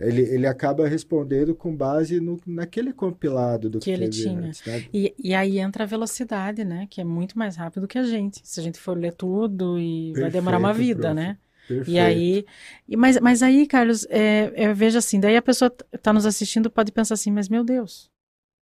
ele, 0.00 0.22
ele 0.22 0.46
acaba 0.46 0.86
respondendo 0.88 1.54
com 1.54 1.74
base 1.74 2.20
no, 2.20 2.40
naquele 2.46 2.92
compilado 2.92 3.68
do 3.68 3.78
Que 3.78 3.86
que, 3.86 3.90
ele 3.90 4.08
tinha. 4.08 4.38
antes, 4.38 4.64
né? 4.64 4.84
E, 4.92 5.14
e 5.18 5.34
aí 5.34 5.58
entra 5.58 5.84
a 5.84 5.86
velocidade, 5.86 6.64
né? 6.64 6.86
Que 6.88 7.00
é 7.00 7.04
muito 7.04 7.38
mais 7.38 7.56
rápido 7.56 7.88
que 7.88 7.98
a 7.98 8.02
gente. 8.04 8.40
Se 8.44 8.60
a 8.60 8.62
gente 8.62 8.78
for 8.78 8.96
ler 8.96 9.12
tudo 9.12 9.78
e 9.78 10.12
vai 10.12 10.30
demorar 10.30 10.58
uma 10.58 10.68
Perfeito, 10.68 10.96
vida, 10.96 11.12
prof. 11.12 11.14
né? 11.14 11.38
Perfeito. 11.66 11.90
E 11.90 11.98
aí, 11.98 12.46
mas, 12.96 13.20
mas 13.20 13.42
aí, 13.42 13.66
Carlos, 13.66 14.06
é, 14.08 14.52
eu 14.56 14.74
vejo 14.74 14.96
assim, 14.96 15.20
daí 15.20 15.36
a 15.36 15.42
pessoa 15.42 15.74
está 15.92 16.12
nos 16.12 16.24
assistindo 16.24 16.70
pode 16.70 16.90
pensar 16.90 17.14
assim, 17.14 17.30
mas 17.30 17.48
meu 17.48 17.62
Deus, 17.62 18.10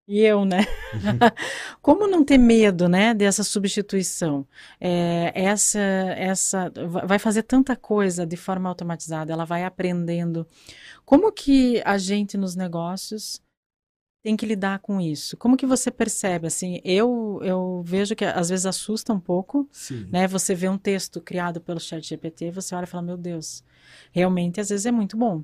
e 0.06 0.20
eu, 0.20 0.44
né? 0.44 0.60
Como 1.80 2.06
não 2.06 2.24
ter 2.24 2.38
medo, 2.38 2.88
né, 2.88 3.14
dessa 3.14 3.42
substituição? 3.44 4.46
É, 4.80 5.32
essa, 5.34 5.78
essa 5.80 6.70
va- 6.88 7.06
vai 7.06 7.18
fazer 7.18 7.42
tanta 7.44 7.76
coisa 7.76 8.26
de 8.26 8.36
forma 8.36 8.68
automatizada, 8.68 9.32
ela 9.32 9.44
vai 9.44 9.64
aprendendo. 9.64 10.46
Como 11.04 11.32
que 11.32 11.80
a 11.84 11.98
gente 11.98 12.36
nos 12.36 12.54
negócios 12.56 13.40
tem 14.22 14.36
que 14.36 14.46
lidar 14.46 14.78
com 14.78 15.00
isso? 15.00 15.36
Como 15.36 15.56
que 15.56 15.66
você 15.66 15.90
percebe? 15.90 16.46
Assim, 16.46 16.80
eu, 16.84 17.40
eu 17.42 17.82
vejo 17.84 18.14
que 18.14 18.24
às 18.24 18.48
vezes 18.50 18.66
assusta 18.66 19.12
um 19.12 19.20
pouco, 19.20 19.68
Sim. 19.72 20.06
né? 20.10 20.28
Você 20.28 20.54
vê 20.54 20.68
um 20.68 20.78
texto 20.78 21.20
criado 21.20 21.60
pelo 21.60 21.80
chat 21.80 22.06
GPT, 22.08 22.50
você 22.52 22.74
olha 22.74 22.84
e 22.84 22.86
fala, 22.86 23.02
meu 23.02 23.16
Deus, 23.16 23.64
realmente 24.12 24.60
às 24.60 24.68
vezes 24.68 24.86
é 24.86 24.92
muito 24.92 25.16
bom. 25.16 25.42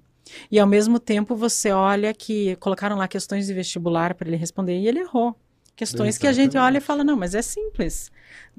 E 0.50 0.58
ao 0.58 0.66
mesmo 0.66 0.98
tempo 0.98 1.34
você 1.36 1.70
olha 1.72 2.12
que 2.14 2.56
colocaram 2.56 2.96
lá 2.96 3.06
questões 3.08 3.46
de 3.46 3.54
vestibular 3.54 4.14
para 4.14 4.28
ele 4.28 4.36
responder 4.36 4.78
e 4.78 4.86
ele 4.88 5.00
errou. 5.00 5.34
Questões 5.76 6.18
que 6.18 6.26
a 6.26 6.32
gente 6.32 6.58
olha 6.58 6.78
e 6.78 6.80
fala, 6.80 7.04
não, 7.04 7.16
mas 7.16 7.36
é 7.36 7.40
simples 7.42 8.10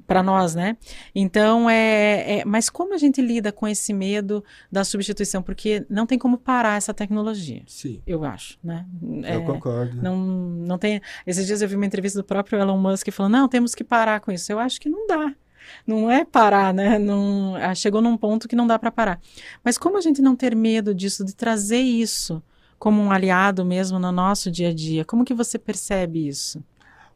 para 0.06 0.22
nós, 0.22 0.54
né? 0.54 0.78
Então, 1.14 1.68
é, 1.68 2.38
é- 2.38 2.44
Mas 2.46 2.70
como 2.70 2.94
a 2.94 2.96
gente 2.96 3.20
lida 3.20 3.52
com 3.52 3.68
esse 3.68 3.92
medo 3.92 4.42
da 4.72 4.84
substituição? 4.84 5.42
Porque 5.42 5.84
não 5.90 6.06
tem 6.06 6.18
como 6.18 6.38
parar 6.38 6.78
essa 6.78 6.94
tecnologia, 6.94 7.62
Sim, 7.66 8.00
eu 8.06 8.24
acho, 8.24 8.58
né? 8.64 8.86
eu 9.02 9.22
É, 9.22 9.40
concordo. 9.40 10.00
não, 10.02 10.16
não 10.16 10.78
tem. 10.78 11.02
Esses 11.26 11.46
dias 11.46 11.60
eu 11.60 11.68
vi 11.68 11.76
uma 11.76 11.84
entrevista 11.84 12.18
do 12.18 12.24
próprio 12.24 12.58
Elon 12.58 12.78
Musk 12.78 13.10
falando: 13.10 13.32
não, 13.32 13.48
temos 13.48 13.74
que 13.74 13.84
parar 13.84 14.20
com 14.20 14.32
isso. 14.32 14.50
Eu 14.50 14.58
acho 14.58 14.80
que 14.80 14.88
não 14.88 15.06
dá. 15.06 15.34
Não 15.86 16.10
é 16.10 16.24
parar, 16.24 16.72
né? 16.74 16.98
Não, 16.98 17.54
ah, 17.56 17.74
chegou 17.74 18.00
num 18.00 18.16
ponto 18.16 18.48
que 18.48 18.56
não 18.56 18.66
dá 18.66 18.78
para 18.78 18.90
parar. 18.90 19.20
Mas 19.64 19.78
como 19.78 19.98
a 19.98 20.00
gente 20.00 20.22
não 20.22 20.36
ter 20.36 20.54
medo 20.54 20.94
disso, 20.94 21.24
de 21.24 21.34
trazer 21.34 21.80
isso 21.80 22.42
como 22.78 23.00
um 23.02 23.12
aliado 23.12 23.64
mesmo 23.64 23.98
no 23.98 24.10
nosso 24.12 24.50
dia 24.50 24.70
a 24.70 24.74
dia? 24.74 25.04
Como 25.04 25.24
que 25.24 25.34
você 25.34 25.58
percebe 25.58 26.26
isso? 26.26 26.62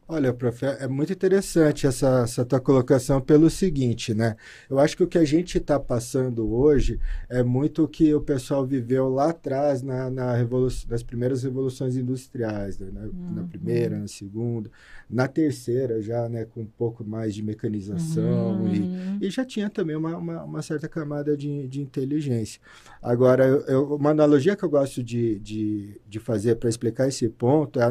Olha, 0.07 0.31
prof, 0.31 0.63
é 0.63 0.83
é 0.83 0.87
muito 0.87 1.11
interessante 1.11 1.87
essa, 1.87 2.21
essa 2.25 2.45
tua 2.45 2.59
colocação 2.59 3.19
pelo 3.19 3.49
seguinte, 3.49 4.13
né? 4.13 4.35
Eu 4.69 4.77
acho 4.77 4.95
que 4.95 5.03
o 5.03 5.07
que 5.07 5.17
a 5.17 5.25
gente 5.25 5.57
está 5.57 5.79
passando 5.79 6.47
hoje 6.53 6.99
é 7.27 7.41
muito 7.41 7.83
o 7.83 7.87
que 7.87 8.13
o 8.13 8.21
pessoal 8.21 8.63
viveu 8.63 9.09
lá 9.09 9.31
atrás 9.31 9.81
na, 9.81 10.11
na 10.11 10.35
revolução, 10.35 10.87
nas 10.91 11.01
primeiras 11.01 11.41
revoluções 11.41 11.95
industriais, 11.97 12.77
né? 12.77 12.87
na, 12.93 13.41
na 13.41 13.47
primeira, 13.47 13.97
na 13.97 14.07
segunda, 14.07 14.69
na 15.09 15.27
terceira 15.27 15.99
já, 15.99 16.29
né? 16.29 16.45
Com 16.45 16.61
um 16.61 16.65
pouco 16.67 17.03
mais 17.03 17.33
de 17.33 17.41
mecanização 17.41 18.67
e, 18.67 18.79
Uhum. 18.81 19.17
e 19.21 19.29
já 19.31 19.43
tinha 19.43 19.71
também 19.71 19.95
uma, 19.95 20.15
uma, 20.17 20.43
uma 20.43 20.61
certa 20.61 20.87
camada 20.87 21.35
de, 21.35 21.67
de 21.67 21.81
inteligência. 21.81 22.61
Agora, 23.01 23.43
eu, 23.67 23.95
uma 23.95 24.11
analogia 24.11 24.55
que 24.55 24.63
eu 24.63 24.69
gosto 24.69 25.01
de, 25.03 25.39
de, 25.39 25.99
de 26.07 26.19
fazer 26.19 26.55
para 26.57 26.69
explicar 26.69 27.07
esse 27.07 27.27
ponto 27.27 27.79
é 27.79 27.83
a 27.83 27.87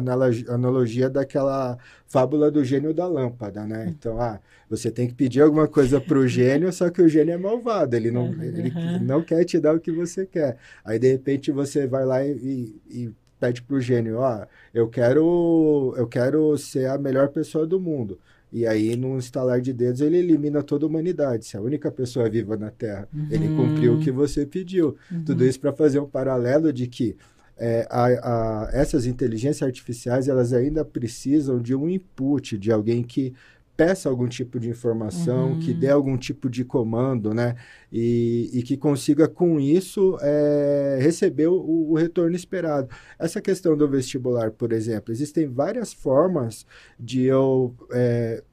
analogia 0.53 1.09
daquela 1.09 1.77
fábula 2.07 2.49
do 2.51 2.63
gênio 2.63 2.93
da 2.93 3.07
lâmpada, 3.07 3.65
né? 3.65 3.87
Então, 3.89 4.19
ah, 4.21 4.39
você 4.69 4.89
tem 4.91 5.07
que 5.07 5.13
pedir 5.13 5.41
alguma 5.41 5.67
coisa 5.67 5.99
para 5.99 6.17
o 6.17 6.27
gênio, 6.27 6.71
só 6.71 6.89
que 6.89 7.01
o 7.01 7.09
gênio 7.09 7.33
é 7.33 7.37
malvado, 7.37 7.95
ele 7.95 8.11
não, 8.11 8.31
ele 8.41 8.71
Uhum. 8.75 8.99
não 9.03 9.21
quer 9.23 9.43
te 9.43 9.59
dar 9.59 9.75
o 9.75 9.79
que 9.79 9.91
você 9.91 10.25
quer. 10.25 10.57
Aí, 10.83 10.97
de 10.99 11.11
repente, 11.11 11.51
você 11.51 11.85
vai 11.87 12.05
lá 12.05 12.25
e, 12.25 12.75
e- 12.89 13.11
pede 13.39 13.61
para 13.61 13.75
o 13.75 13.81
gênio, 13.81 14.17
ó, 14.19 14.45
eu 14.73 14.87
quero, 14.87 15.93
eu 15.97 16.07
quero 16.07 16.57
ser 16.57 16.87
a 16.89 16.97
melhor 16.97 17.27
pessoa 17.29 17.65
do 17.67 17.79
mundo. 17.79 18.17
E 18.51 18.65
aí, 18.65 18.95
num 18.95 19.17
estalar 19.17 19.59
de 19.59 19.73
dedos, 19.73 19.99
ele 19.99 20.17
elimina 20.17 20.63
toda 20.63 20.85
a 20.85 20.87
humanidade. 20.87 21.45
Se 21.45 21.57
é 21.57 21.59
a 21.59 21.61
única 21.61 21.91
pessoa 21.91 22.29
viva 22.29 22.55
na 22.55 22.71
Terra, 22.71 23.09
ele 23.29 23.47
Uhum. 23.47 23.55
cumpriu 23.55 23.93
o 23.95 23.97
que 23.97 24.09
você 24.11 24.45
pediu. 24.45 24.95
Tudo 25.25 25.43
isso 25.45 25.59
para 25.59 25.73
fazer 25.73 25.99
um 25.99 26.05
paralelo 26.07 26.71
de 26.71 26.87
que 26.87 27.17
é, 27.57 27.87
a, 27.89 28.05
a, 28.05 28.69
essas 28.73 29.05
inteligências 29.05 29.63
artificiais 29.63 30.27
elas 30.27 30.51
ainda 30.53 30.83
precisam 30.83 31.61
de 31.61 31.73
um 31.73 31.89
input, 31.89 32.57
de 32.57 32.71
alguém 32.71 33.01
que 33.01 33.33
peça 33.75 34.07
algum 34.07 34.27
tipo 34.27 34.59
de 34.59 34.69
informação, 34.69 35.51
uhum. 35.51 35.59
que 35.59 35.73
dê 35.73 35.89
algum 35.89 36.17
tipo 36.17 36.49
de 36.49 36.63
comando, 36.63 37.33
né? 37.33 37.55
E, 37.91 38.49
e 38.53 38.63
que 38.63 38.77
consiga, 38.77 39.27
com 39.27 39.59
isso, 39.59 40.17
é, 40.21 40.97
receber 41.01 41.47
o, 41.47 41.91
o, 41.91 41.93
retorno 41.95 42.35
esperado. 42.35 42.89
Essa 43.19 43.41
questão 43.41 43.75
do 43.75 43.87
vestibular, 43.87 44.51
por 44.51 44.71
exemplo, 44.71 45.11
existem 45.11 45.45
várias 45.45 45.93
formas 45.93 46.65
de 46.97 47.23
eu 47.23 47.75
é, 47.91 48.43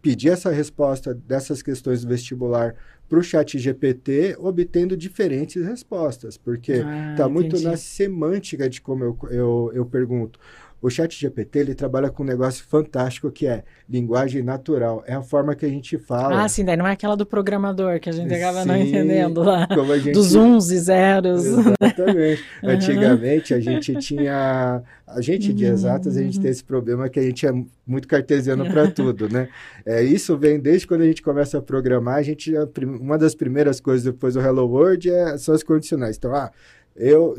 pedir 0.00 0.30
essa 0.30 0.50
resposta 0.50 1.12
dessas 1.12 1.60
questões 1.60 2.02
do 2.02 2.08
vestibular 2.08 2.74
para 3.08 3.18
o 3.18 3.22
chat 3.22 3.58
GPT, 3.58 4.36
obtendo 4.38 4.96
diferentes 4.96 5.64
respostas, 5.64 6.36
porque 6.36 6.72
está 6.72 7.24
ah, 7.24 7.28
muito 7.28 7.58
na 7.60 7.76
semântica 7.76 8.68
de 8.68 8.80
como 8.80 9.02
eu, 9.02 9.18
eu, 9.30 9.70
eu 9.74 9.86
pergunto. 9.86 10.38
O 10.80 10.88
chat 10.88 11.18
GPT, 11.18 11.58
ele 11.58 11.74
trabalha 11.74 12.08
com 12.08 12.22
um 12.22 12.26
negócio 12.26 12.64
fantástico 12.64 13.30
que 13.32 13.46
é 13.46 13.64
linguagem 13.88 14.42
natural. 14.44 15.02
É 15.06 15.14
a 15.14 15.22
forma 15.22 15.54
que 15.56 15.66
a 15.66 15.68
gente 15.68 15.98
fala. 15.98 16.44
Ah, 16.44 16.48
sim, 16.48 16.64
daí 16.64 16.76
não 16.76 16.86
é 16.86 16.92
aquela 16.92 17.16
do 17.16 17.26
programador 17.26 17.98
que 17.98 18.08
a 18.08 18.12
gente 18.12 18.32
acaba 18.32 18.62
sim, 18.62 18.68
não 18.68 18.76
entendendo 18.76 19.42
lá. 19.42 19.66
Gente... 19.98 20.12
Dos 20.12 20.36
uns 20.36 20.70
e 20.70 20.78
zeros. 20.78 21.44
Exatamente. 21.44 22.44
uhum. 22.62 22.70
Antigamente, 22.70 23.54
a 23.54 23.60
gente 23.60 23.94
tinha... 23.96 24.82
A 25.04 25.20
gente 25.22 25.54
de 25.54 25.64
exatas, 25.64 26.16
a 26.16 26.22
gente 26.22 26.36
uhum. 26.36 26.42
tem 26.42 26.50
esse 26.50 26.62
problema 26.62 27.08
que 27.08 27.18
a 27.18 27.22
gente 27.22 27.46
é 27.46 27.52
muito 27.86 28.06
cartesiano 28.06 28.66
para 28.66 28.88
tudo, 28.92 29.28
né? 29.28 29.48
É, 29.84 30.02
isso 30.02 30.36
vem 30.36 30.60
desde 30.60 30.86
quando 30.86 31.00
a 31.00 31.06
gente 31.06 31.22
começa 31.22 31.58
a 31.58 31.62
programar. 31.62 32.16
A 32.16 32.22
gente, 32.22 32.52
uma 32.82 33.16
das 33.16 33.34
primeiras 33.34 33.80
coisas 33.80 34.04
depois 34.04 34.34
do 34.34 34.40
Hello 34.40 34.66
World 34.66 35.10
é, 35.10 35.38
são 35.38 35.54
as 35.54 35.62
condicionais. 35.62 36.18
Então, 36.18 36.34
ah, 36.34 36.52
eu, 36.94 37.36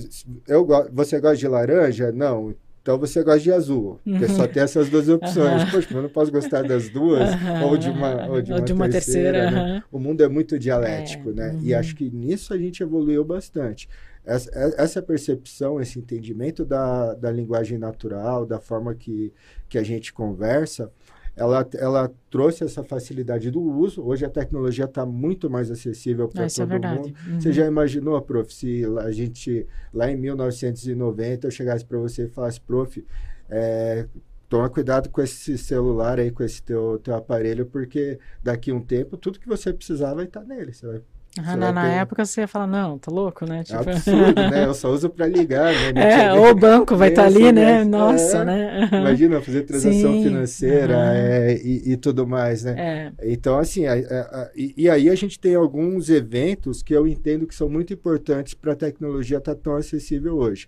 eu, 0.47 0.67
você 0.91 1.19
gosta 1.19 1.37
de 1.37 1.47
laranja? 1.47 2.11
Não. 2.11 2.55
Então 2.81 2.97
você 2.97 3.23
gosta 3.23 3.39
de 3.41 3.51
azul, 3.51 3.99
porque 4.03 4.25
uhum. 4.25 4.35
só 4.35 4.47
tem 4.47 4.63
essas 4.63 4.89
duas 4.89 5.07
opções. 5.09 5.63
Uhum. 5.63 5.71
Poxa, 5.71 5.93
eu 5.93 6.01
não 6.01 6.09
posso 6.09 6.31
gostar 6.31 6.63
das 6.63 6.89
duas, 6.89 7.29
uhum. 7.29 7.63
ou 7.67 7.77
de 7.77 7.89
uma, 7.89 8.27
ou 8.27 8.41
de 8.41 8.51
uma, 8.51 8.59
ou 8.59 8.65
de 8.65 8.73
uma 8.73 8.89
terceira. 8.89 9.41
terceira 9.41 9.51
né? 9.51 9.83
O 9.91 9.99
mundo 9.99 10.23
é 10.23 10.27
muito 10.27 10.57
dialético, 10.57 11.29
é. 11.31 11.33
né? 11.33 11.59
E 11.61 11.73
acho 11.73 11.95
que 11.95 12.09
nisso 12.09 12.53
a 12.53 12.57
gente 12.57 12.81
evoluiu 12.81 13.23
bastante. 13.23 13.89
Essa, 14.25 14.51
essa 14.77 15.01
percepção, 15.01 15.79
esse 15.81 15.97
entendimento 15.97 16.65
da, 16.65 17.13
da 17.15 17.31
linguagem 17.31 17.77
natural, 17.77 18.45
da 18.45 18.59
forma 18.59 18.93
que, 18.93 19.33
que 19.67 19.77
a 19.77 19.83
gente 19.83 20.13
conversa, 20.13 20.91
ela, 21.39 21.65
ela 21.75 22.11
trouxe 22.29 22.65
essa 22.65 22.83
facilidade 22.83 23.49
do 23.49 23.61
uso. 23.61 24.03
Hoje 24.03 24.25
a 24.25 24.29
tecnologia 24.29 24.85
está 24.85 25.05
muito 25.05 25.49
mais 25.49 25.71
acessível 25.71 26.27
para 26.27 26.45
ah, 26.45 26.47
todo 26.53 26.73
é 26.73 26.95
mundo. 26.95 27.13
Uhum. 27.27 27.39
Você 27.39 27.53
já 27.53 27.65
imaginou, 27.65 28.21
prof, 28.21 28.53
se 28.53 28.83
a 28.99 29.09
gente, 29.11 29.65
lá 29.93 30.11
em 30.11 30.17
1990, 30.17 31.47
eu 31.47 31.51
chegasse 31.51 31.85
para 31.85 31.97
você 31.97 32.25
e 32.25 32.27
falasse, 32.27 32.59
prof, 32.59 33.05
é, 33.49 34.05
toma 34.49 34.69
cuidado 34.69 35.09
com 35.09 35.21
esse 35.21 35.57
celular 35.57 36.19
aí, 36.19 36.29
com 36.29 36.43
esse 36.43 36.61
teu, 36.61 36.99
teu 36.99 37.15
aparelho, 37.15 37.65
porque 37.65 38.19
daqui 38.43 38.71
a 38.71 38.75
um 38.75 38.81
tempo 38.81 39.15
tudo 39.15 39.39
que 39.39 39.47
você 39.47 39.71
precisar 39.71 40.13
vai 40.13 40.25
estar 40.25 40.41
tá 40.41 40.45
nele. 40.45 40.73
Você 40.73 40.85
vai 40.85 41.01
ah, 41.37 41.55
na, 41.55 41.71
na 41.71 41.83
ter... 41.83 41.97
época 41.97 42.25
você 42.25 42.41
ia 42.41 42.47
falar, 42.47 42.65
não, 42.65 42.97
tá 42.97 43.11
louco, 43.11 43.45
né? 43.45 43.59
É 43.59 43.63
tipo... 43.63 43.77
É 43.77 43.93
absurdo, 43.93 44.41
né? 44.49 44.65
Eu 44.65 44.73
só 44.73 44.91
uso 44.91 45.09
para 45.09 45.27
ligar, 45.27 45.71
né? 45.93 46.25
é, 46.25 46.33
ou 46.33 46.49
o 46.49 46.55
banco 46.55 46.95
vai 46.95 47.09
estar 47.09 47.21
tá 47.23 47.27
ali, 47.27 47.51
né? 47.51 47.83
Nossa, 47.83 48.39
é, 48.39 48.45
né? 48.45 48.89
Imagina 48.99 49.39
fazer 49.39 49.61
transação 49.63 50.13
Sim. 50.13 50.23
financeira 50.23 50.95
uhum. 50.95 51.03
é, 51.03 51.57
e, 51.57 51.91
e, 51.91 51.97
tudo 51.97 52.25
mais, 52.25 52.63
né? 52.63 52.75
É. 52.77 53.31
Então, 53.31 53.59
assim, 53.59 53.85
a, 53.85 53.93
a, 53.93 53.95
a, 53.95 54.51
e, 54.55 54.73
e, 54.75 54.89
aí 54.89 55.07
a 55.07 55.15
gente 55.15 55.39
tem 55.39 55.53
alguns 55.53 56.09
eventos 56.09 56.81
que 56.81 56.93
eu 56.93 57.07
entendo 57.07 57.45
que 57.45 57.53
são 57.53 57.69
muito 57.69 57.93
importantes 57.93 58.55
para 58.55 58.73
a 58.73 58.75
tecnologia 58.75 59.37
estar 59.37 59.53
tá 59.53 59.61
tão 59.61 59.75
acessível 59.75 60.35
hoje. 60.35 60.67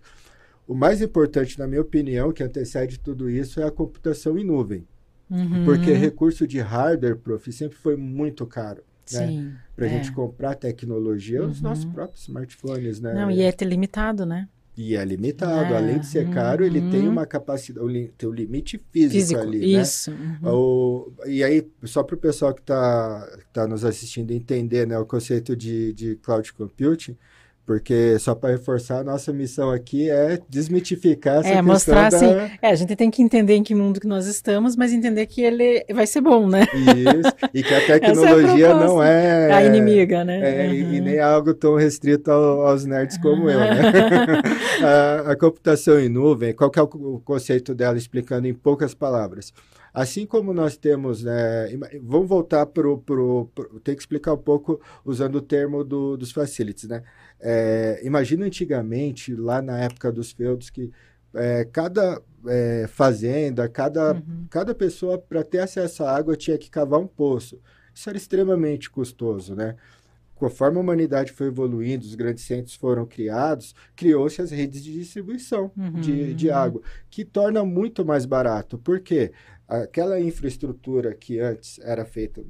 O 0.68 0.76
mais 0.76 1.02
importante, 1.02 1.58
na 1.58 1.66
minha 1.66 1.82
opinião, 1.82 2.32
que 2.32 2.44
antecede 2.44 3.00
tudo 3.00 3.30
isso, 3.30 3.60
é 3.60 3.64
a 3.66 3.72
computação 3.72 4.38
em 4.38 4.46
nuvem. 4.46 4.86
Uhum. 5.30 5.66
Porque 5.66 5.92
recurso 5.92 6.46
de 6.46 6.60
hardware, 6.60 7.16
prof, 7.16 7.52
sempre 7.52 7.78
foi 7.78 7.96
muito 7.96 8.46
caro 8.46 8.84
né? 9.12 9.58
Para 9.76 9.86
a 9.86 9.90
é. 9.90 9.92
gente 9.92 10.12
comprar 10.12 10.56
tecnologia, 10.56 11.42
uhum. 11.42 11.50
os 11.50 11.62
nossos 11.62 11.86
próprios 11.86 12.24
smartphones, 12.24 13.00
né? 13.00 13.14
Não, 13.14 13.32
e 13.32 13.42
é 13.42 13.52
limitado, 13.62 14.26
né? 14.26 14.48
E 14.78 14.96
é 14.96 15.04
limitado. 15.04 15.74
É. 15.74 15.78
Além 15.78 16.00
de 16.00 16.08
ser 16.08 16.30
caro, 16.30 16.64
uhum. 16.64 16.68
ele 16.68 16.90
tem 16.90 17.02
uhum. 17.02 17.10
uma 17.10 17.26
capacidade, 17.26 18.12
tem 18.18 18.30
um 18.30 18.32
limite 18.32 18.82
físico, 18.92 19.14
físico 19.14 19.42
ali, 19.42 19.60
né? 19.60 19.82
isso. 19.82 20.12
né? 20.12 20.40
Uhum. 20.42 20.50
O, 20.54 21.14
e 21.26 21.44
aí, 21.44 21.68
só 21.84 22.04
para 22.04 22.16
o 22.16 22.20
pessoal 22.20 22.54
que 22.54 22.62
está 22.62 23.40
tá 23.52 23.68
nos 23.68 23.84
assistindo 23.84 24.32
entender 24.32 24.88
né, 24.88 24.98
o 24.98 25.06
conceito 25.06 25.56
de, 25.56 25.94
de 25.94 26.16
cloud 26.18 26.52
computing, 26.54 27.18
porque 27.66 28.18
só 28.20 28.34
para 28.34 28.52
reforçar, 28.52 29.00
a 29.00 29.04
nossa 29.04 29.32
missão 29.32 29.72
aqui 29.72 30.10
é 30.10 30.40
desmitificar 30.50 31.38
essa 31.38 31.50
é, 31.50 31.62
mostrar 31.62 32.10
da... 32.10 32.18
assim, 32.18 32.58
é, 32.62 32.70
a 32.70 32.76
gente 32.76 32.96
tem 32.96 33.10
que 33.10 33.22
entender 33.22 33.56
em 33.56 33.64
que 33.64 33.76
mundo 33.76 34.00
que 34.00 34.08
nós 34.08 34.26
estamos, 34.26 34.76
mas 34.76 34.92
entender 34.92 35.26
que 35.28 35.42
ele 35.42 35.86
vai 35.94 36.08
ser 36.08 36.22
bom, 36.22 36.48
né? 36.48 36.68
Isso, 36.74 37.34
e 37.54 37.64
que 37.64 37.74
a 37.74 37.78
é 37.82 38.00
tecnologia 38.00 38.68
é 38.68 38.72
a 38.72 38.76
não 38.76 39.04
é... 39.04 39.54
A 39.54 39.64
inimiga, 39.64 40.24
né? 40.24 40.66
É, 40.66 40.68
uhum. 40.68 40.74
e, 40.74 40.96
e, 40.96 41.02
nem 41.02 41.20
algo 41.20 41.54
tão 41.54 41.76
restrito 41.76 42.32
ao, 42.32 42.68
aos 42.68 42.86
nerds 42.86 43.18
como 43.18 43.50
eu, 43.50 43.60
né? 43.60 43.82
a, 44.84 45.32
a, 45.32 45.36
computação 45.36 46.00
em 46.00 46.10
nuvem, 46.10 46.54
qual 46.54 46.70
que 46.70 46.80
é 46.80 46.82
o 46.82 47.22
conceito 47.24 47.76
dela, 47.76 47.98
explicando 47.98 48.48
em 48.48 48.54
poucas 48.54 48.94
palavras? 48.94 49.54
Assim 49.94 50.26
como 50.26 50.54
nós 50.54 50.78
temos, 50.78 51.22
né, 51.22 51.68
vamos 52.02 52.30
voltar 52.30 52.66
para 52.66 52.88
o. 52.88 53.50
Tem 53.84 53.94
que 53.94 54.02
explicar 54.02 54.34
um 54.34 54.38
pouco 54.38 54.80
usando 55.04 55.36
o 55.36 55.42
termo 55.42 55.84
do, 55.84 56.16
dos 56.16 56.32
facilities, 56.32 56.88
né? 56.88 57.04
É, 57.42 58.00
imagina 58.04 58.46
antigamente, 58.46 59.36
lá 59.36 59.62
na 59.62 59.80
época 59.80 60.12
dos 60.12 60.32
feudos, 60.32 60.70
que 60.70 60.92
é, 61.34 61.66
cada 61.66 62.22
é, 62.48 62.86
fazenda, 62.88 63.68
cada, 63.68 64.14
uhum. 64.14 64.46
cada 64.50 64.76
pessoa, 64.76 65.18
para 65.18 65.44
ter 65.44 65.60
acesso 65.60 66.04
à 66.04 66.16
água, 66.16 66.36
tinha 66.36 66.58
que 66.58 66.70
cavar 66.70 67.00
um 67.00 67.08
poço. 67.08 67.60
Isso 67.94 68.10
era 68.10 68.18
extremamente 68.18 68.90
custoso, 68.90 69.56
né? 69.56 69.76
Conforme 70.36 70.78
a 70.78 70.82
humanidade 70.82 71.32
foi 71.32 71.48
evoluindo, 71.48 72.04
os 72.04 72.16
grandes 72.16 72.46
centros 72.46 72.74
foram 72.74 73.06
criados, 73.06 73.76
criou-se 73.96 74.42
as 74.42 74.50
redes 74.50 74.84
de 74.84 74.92
distribuição 74.92 75.72
uhum. 75.78 76.02
de, 76.02 76.34
de 76.34 76.50
água, 76.50 76.82
que 77.12 77.24
torna 77.24 77.64
muito 77.64 78.04
mais 78.04 78.26
barato. 78.26 78.78
Por 78.78 79.02
quê? 79.02 79.32
Aquela 79.72 80.20
infraestrutura 80.20 81.16
que 81.16 81.40
antes 81.40 81.80
era 81.80 82.04
feita 82.04 82.44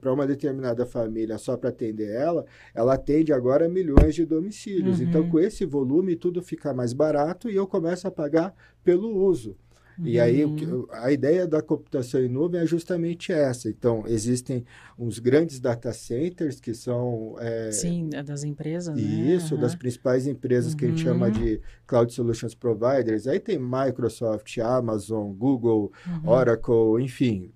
para 0.00 0.12
uma 0.12 0.26
determinada 0.26 0.84
família 0.84 1.38
só 1.38 1.56
para 1.56 1.70
atender 1.70 2.10
ela, 2.10 2.44
ela 2.74 2.94
atende 2.94 3.32
agora 3.32 3.68
milhões 3.68 4.16
de 4.16 4.26
domicílios. 4.26 5.00
Então, 5.00 5.20
uhum. 5.20 5.26
Então, 5.26 5.30
com 5.30 5.38
esse 5.38 5.64
volume, 5.64 6.16
tudo 6.16 6.42
fica 6.42 6.74
mais 6.74 6.92
barato 6.92 7.48
e 7.48 7.54
eu 7.54 7.68
começo 7.68 8.08
a 8.08 8.10
pagar 8.10 8.52
pelo 8.82 9.16
uso. 9.16 9.56
Uhum. 9.98 10.06
E 10.06 10.18
aí, 10.18 10.44
uhum. 10.44 10.86
a 10.90 11.12
ideia 11.12 11.46
da 11.46 11.62
computação 11.62 12.20
em 12.20 12.28
nuvem 12.28 12.60
é 12.60 12.66
justamente 12.66 13.32
essa. 13.32 13.68
Então, 13.68 14.04
existem 14.06 14.64
uns 14.98 15.18
grandes 15.18 15.60
data 15.60 15.92
centers 15.92 16.60
que 16.60 16.74
são. 16.74 17.36
É, 17.38 17.70
Sim, 17.70 18.10
das 18.24 18.44
empresas. 18.44 18.98
Isso, 18.98 19.54
né? 19.54 19.60
das 19.60 19.74
principais 19.74 20.26
empresas 20.26 20.72
uhum. 20.72 20.78
que 20.78 20.84
a 20.84 20.88
gente 20.88 21.02
chama 21.02 21.26
uhum. 21.26 21.32
de 21.32 21.60
Cloud 21.86 22.12
Solutions 22.12 22.54
Providers. 22.54 23.26
Aí 23.26 23.38
tem 23.38 23.58
Microsoft, 23.58 24.58
Amazon, 24.58 25.32
Google, 25.32 25.92
uhum. 26.06 26.28
Oracle, 26.28 27.02
enfim, 27.02 27.50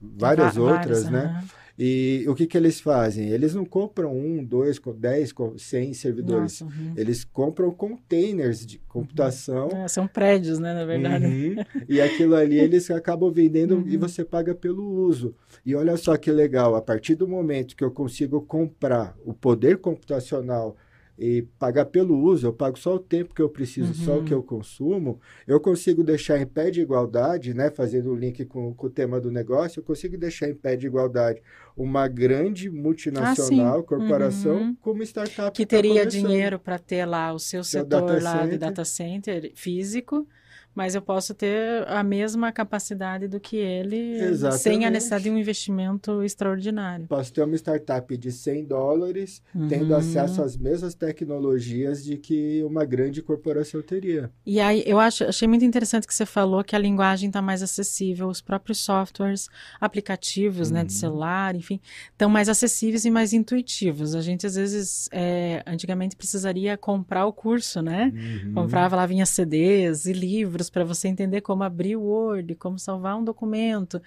várias 0.00 0.56
outras, 0.56 1.10
né? 1.10 1.42
E 1.78 2.24
o 2.28 2.34
que, 2.34 2.46
que 2.46 2.56
eles 2.56 2.80
fazem? 2.80 3.28
Eles 3.28 3.54
não 3.54 3.64
compram 3.64 4.16
um, 4.16 4.44
dois, 4.44 4.80
dez, 4.96 5.32
cem 5.56 5.94
servidores. 5.94 6.60
Nossa, 6.60 6.64
uhum. 6.64 6.92
Eles 6.96 7.24
compram 7.24 7.70
containers 7.70 8.64
de 8.66 8.78
computação. 8.78 9.68
Uhum. 9.68 9.84
É, 9.84 9.88
são 9.88 10.06
prédios, 10.06 10.58
né, 10.58 10.74
na 10.74 10.84
verdade. 10.84 11.26
Uhum. 11.26 11.56
E 11.88 12.00
aquilo 12.00 12.34
ali 12.34 12.58
eles 12.60 12.90
acabam 12.90 13.32
vendendo 13.32 13.84
e 13.86 13.94
uhum. 13.94 14.00
você 14.00 14.24
paga 14.24 14.54
pelo 14.54 14.84
uso. 14.84 15.34
E 15.64 15.74
olha 15.74 15.96
só 15.96 16.16
que 16.16 16.30
legal, 16.30 16.74
a 16.74 16.82
partir 16.82 17.14
do 17.14 17.26
momento 17.26 17.76
que 17.76 17.84
eu 17.84 17.90
consigo 17.90 18.40
comprar 18.42 19.16
o 19.24 19.32
poder 19.32 19.78
computacional 19.78 20.76
e 21.18 21.42
pagar 21.58 21.86
pelo 21.86 22.18
uso, 22.18 22.46
eu 22.46 22.52
pago 22.52 22.78
só 22.78 22.94
o 22.94 22.98
tempo 22.98 23.34
que 23.34 23.42
eu 23.42 23.48
preciso, 23.48 23.88
uhum. 23.88 24.06
só 24.06 24.18
o 24.18 24.24
que 24.24 24.32
uhum. 24.32 24.40
eu 24.40 24.42
consumo, 24.42 25.20
eu 25.46 25.60
consigo 25.60 26.02
deixar 26.02 26.38
em 26.38 26.46
pé 26.46 26.70
de 26.70 26.80
igualdade, 26.80 27.52
né, 27.54 27.70
fazendo 27.70 28.10
o 28.10 28.16
link 28.16 28.44
com, 28.46 28.72
com, 28.74 28.86
o 28.86 28.90
tema 28.90 29.20
do 29.20 29.30
negócio, 29.30 29.80
eu 29.80 29.84
consigo 29.84 30.16
deixar 30.16 30.48
em 30.48 30.54
pé 30.54 30.74
de 30.74 30.86
igualdade 30.86 31.42
uma 31.76 32.08
grande 32.08 32.70
multinacional, 32.70 33.80
ah, 33.80 33.82
corporação, 33.82 34.56
uhum. 34.56 34.76
como 34.80 35.02
startup. 35.02 35.56
Que 35.56 35.66
teria 35.66 36.06
dinheiro 36.06 36.58
para 36.58 36.78
ter 36.78 37.04
lá 37.04 37.32
o 37.32 37.38
seu 37.38 37.62
setor 37.62 38.00
data 38.00 38.22
lá 38.22 38.32
center. 38.32 38.50
de 38.50 38.58
data 38.58 38.84
center 38.84 39.52
físico, 39.54 40.26
mas 40.74 40.94
eu 40.94 41.02
posso 41.02 41.34
ter 41.34 41.86
a 41.88 42.02
mesma 42.02 42.50
capacidade 42.52 43.28
do 43.28 43.38
que 43.40 43.56
ele 43.56 44.16
Exatamente. 44.22 44.62
sem 44.62 44.84
a 44.84 44.90
necessidade 44.90 45.24
de 45.24 45.30
um 45.30 45.38
investimento 45.38 46.22
extraordinário. 46.22 47.06
Posso 47.06 47.32
ter 47.32 47.42
uma 47.42 47.54
startup 47.56 48.16
de 48.16 48.32
100 48.32 48.64
dólares, 48.64 49.42
Uhum. 49.54 49.68
tendo 49.68 49.94
acesso 49.94 50.42
às 50.42 50.56
mesmas 50.56 50.94
tecnologias 50.94 52.04
de 52.04 52.16
que 52.16 52.62
uma 52.64 52.84
grande 52.84 53.22
corporação 53.22 53.82
teria. 53.82 54.30
E 54.46 54.60
aí, 54.60 54.82
eu 54.86 54.98
acho, 54.98 55.24
achei 55.24 55.46
muito 55.48 55.64
interessante 55.64 56.06
que 56.06 56.14
você 56.14 56.24
falou 56.26 56.62
que 56.64 56.74
a 56.76 56.78
linguagem 56.78 57.28
está 57.28 57.42
mais 57.42 57.62
acessível, 57.62 58.28
os 58.28 58.40
próprios 58.40 58.78
softwares, 58.78 59.48
aplicativos, 59.80 60.70
né, 60.70 60.84
de 60.84 60.92
Uhum. 60.92 60.98
celular, 60.98 61.54
enfim, 61.54 61.80
estão 62.10 62.28
mais 62.30 62.48
acessíveis 62.48 63.04
e 63.04 63.10
mais 63.10 63.32
intuitivos. 63.32 64.14
A 64.14 64.20
gente, 64.20 64.46
às 64.46 64.54
vezes, 64.54 65.08
é, 65.12 65.62
antigamente 65.66 66.16
precisaria 66.16 66.76
comprar 66.76 67.26
o 67.26 67.32
curso, 67.32 67.82
né? 67.82 68.12
Uhum. 68.14 68.52
Comprava 68.54 68.96
lá, 68.96 69.06
vinha 69.06 69.26
CDs 69.26 70.06
e 70.06 70.12
livros 70.12 70.61
para 70.70 70.84
você 70.84 71.08
entender 71.08 71.40
como 71.40 71.62
abrir 71.62 71.96
o 71.96 72.02
Word, 72.02 72.54
como 72.56 72.78
salvar 72.78 73.16
um 73.16 73.24
documento. 73.24 74.00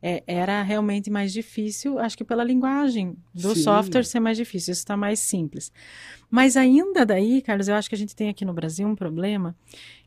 É, 0.00 0.22
era 0.26 0.62
realmente 0.62 1.10
mais 1.10 1.32
difícil, 1.32 1.98
acho 1.98 2.16
que 2.16 2.24
pela 2.24 2.44
linguagem 2.44 3.16
do 3.34 3.54
Sim. 3.54 3.62
software 3.62 4.04
ser 4.04 4.20
mais 4.20 4.36
difícil, 4.36 4.72
isso 4.72 4.80
está 4.80 4.96
mais 4.96 5.20
simples. 5.20 5.72
Mas 6.30 6.56
ainda 6.56 7.04
daí, 7.06 7.42
Carlos, 7.42 7.68
eu 7.68 7.74
acho 7.74 7.88
que 7.88 7.94
a 7.94 7.98
gente 7.98 8.14
tem 8.14 8.28
aqui 8.28 8.44
no 8.44 8.52
Brasil 8.52 8.86
um 8.86 8.94
problema 8.94 9.56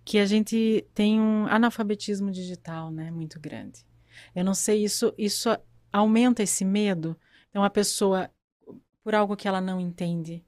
que 0.03 0.19
a 0.19 0.25
gente 0.25 0.85
tem 0.93 1.19
um 1.19 1.47
analfabetismo 1.47 2.31
digital, 2.31 2.91
né, 2.91 3.09
muito 3.09 3.39
grande. 3.39 3.83
Eu 4.35 4.45
não 4.45 4.53
sei, 4.53 4.83
isso, 4.83 5.13
isso 5.17 5.49
aumenta 5.91 6.43
esse 6.43 6.63
medo. 6.63 7.17
Então, 7.49 7.63
a 7.63 7.69
pessoa, 7.69 8.29
por 9.03 9.15
algo 9.15 9.35
que 9.35 9.47
ela 9.47 9.59
não 9.59 9.79
entende, 9.79 10.44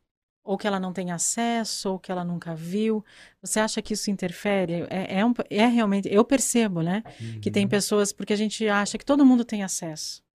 ou 0.47 0.57
que 0.57 0.65
ela 0.65 0.79
não 0.79 0.93
tem 0.93 1.11
acesso, 1.11 1.91
ou 1.91 1.99
que 1.99 2.11
ela 2.11 2.23
nunca 2.23 2.55
viu, 2.55 3.03
você 3.41 3.59
acha 3.59 3.81
que 3.81 3.93
isso 3.93 4.09
interfere? 4.09 4.85
É, 4.89 5.19
é, 5.19 5.25
um- 5.25 5.33
é 5.49 5.65
realmente, 5.67 6.07
eu 6.11 6.23
percebo, 6.23 6.81
né, 6.81 7.03
que 7.41 7.49
Uhum. 7.49 7.53
tem 7.53 7.67
pessoas, 7.67 8.13
porque 8.13 8.33
a 8.33 8.37
gente 8.37 8.67
acha 8.67 8.97
que 8.97 9.05
todo 9.05 9.25
mundo 9.25 9.43
tem 9.43 9.61
acesso. 9.63 10.25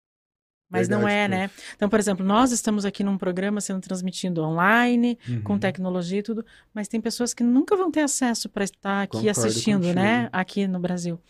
Mas 0.71 0.89
não 0.89 1.01
Verdade, 1.01 1.15
é, 1.19 1.29
né? 1.29 1.51
Então, 1.75 1.87
por 1.89 1.99
exemplo, 2.01 2.25
nós 2.25 2.51
estamos 2.51 2.87
aqui 2.87 3.05
num 3.05 3.19
programa 3.19 3.61
sendo 3.61 3.81
transmitido 3.81 4.43
online, 4.43 5.19
com 5.45 5.53
Uhum. 5.53 5.59
tecnologia 5.59 6.21
e 6.21 6.23
tudo, 6.23 6.45
mas 6.73 6.89
tem 6.89 6.99
pessoas 6.99 7.35
que 7.35 7.43
nunca 7.45 7.77
vão 7.77 7.91
ter 7.91 8.01
acesso 8.01 8.49
para 8.49 8.65
estar 8.65 9.03
aqui 9.03 9.17
Concordo 9.17 9.31
assistindo, 9.31 9.93
né? 9.93 10.15
contigo. 10.23 10.31
Aqui 10.33 10.67
no 10.67 10.79
Brasil. 10.81 11.21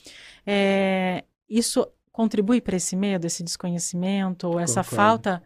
É, 0.47 1.25
isso 1.49 1.87
contribui 2.12 2.61
para 2.61 2.77
esse 2.77 2.95
medo, 2.95 3.27
esse 3.27 3.42
desconhecimento, 3.42 4.47
ou 4.49 4.61
essa 4.61 4.83
Concordo. 4.85 4.97
falta, 4.97 5.42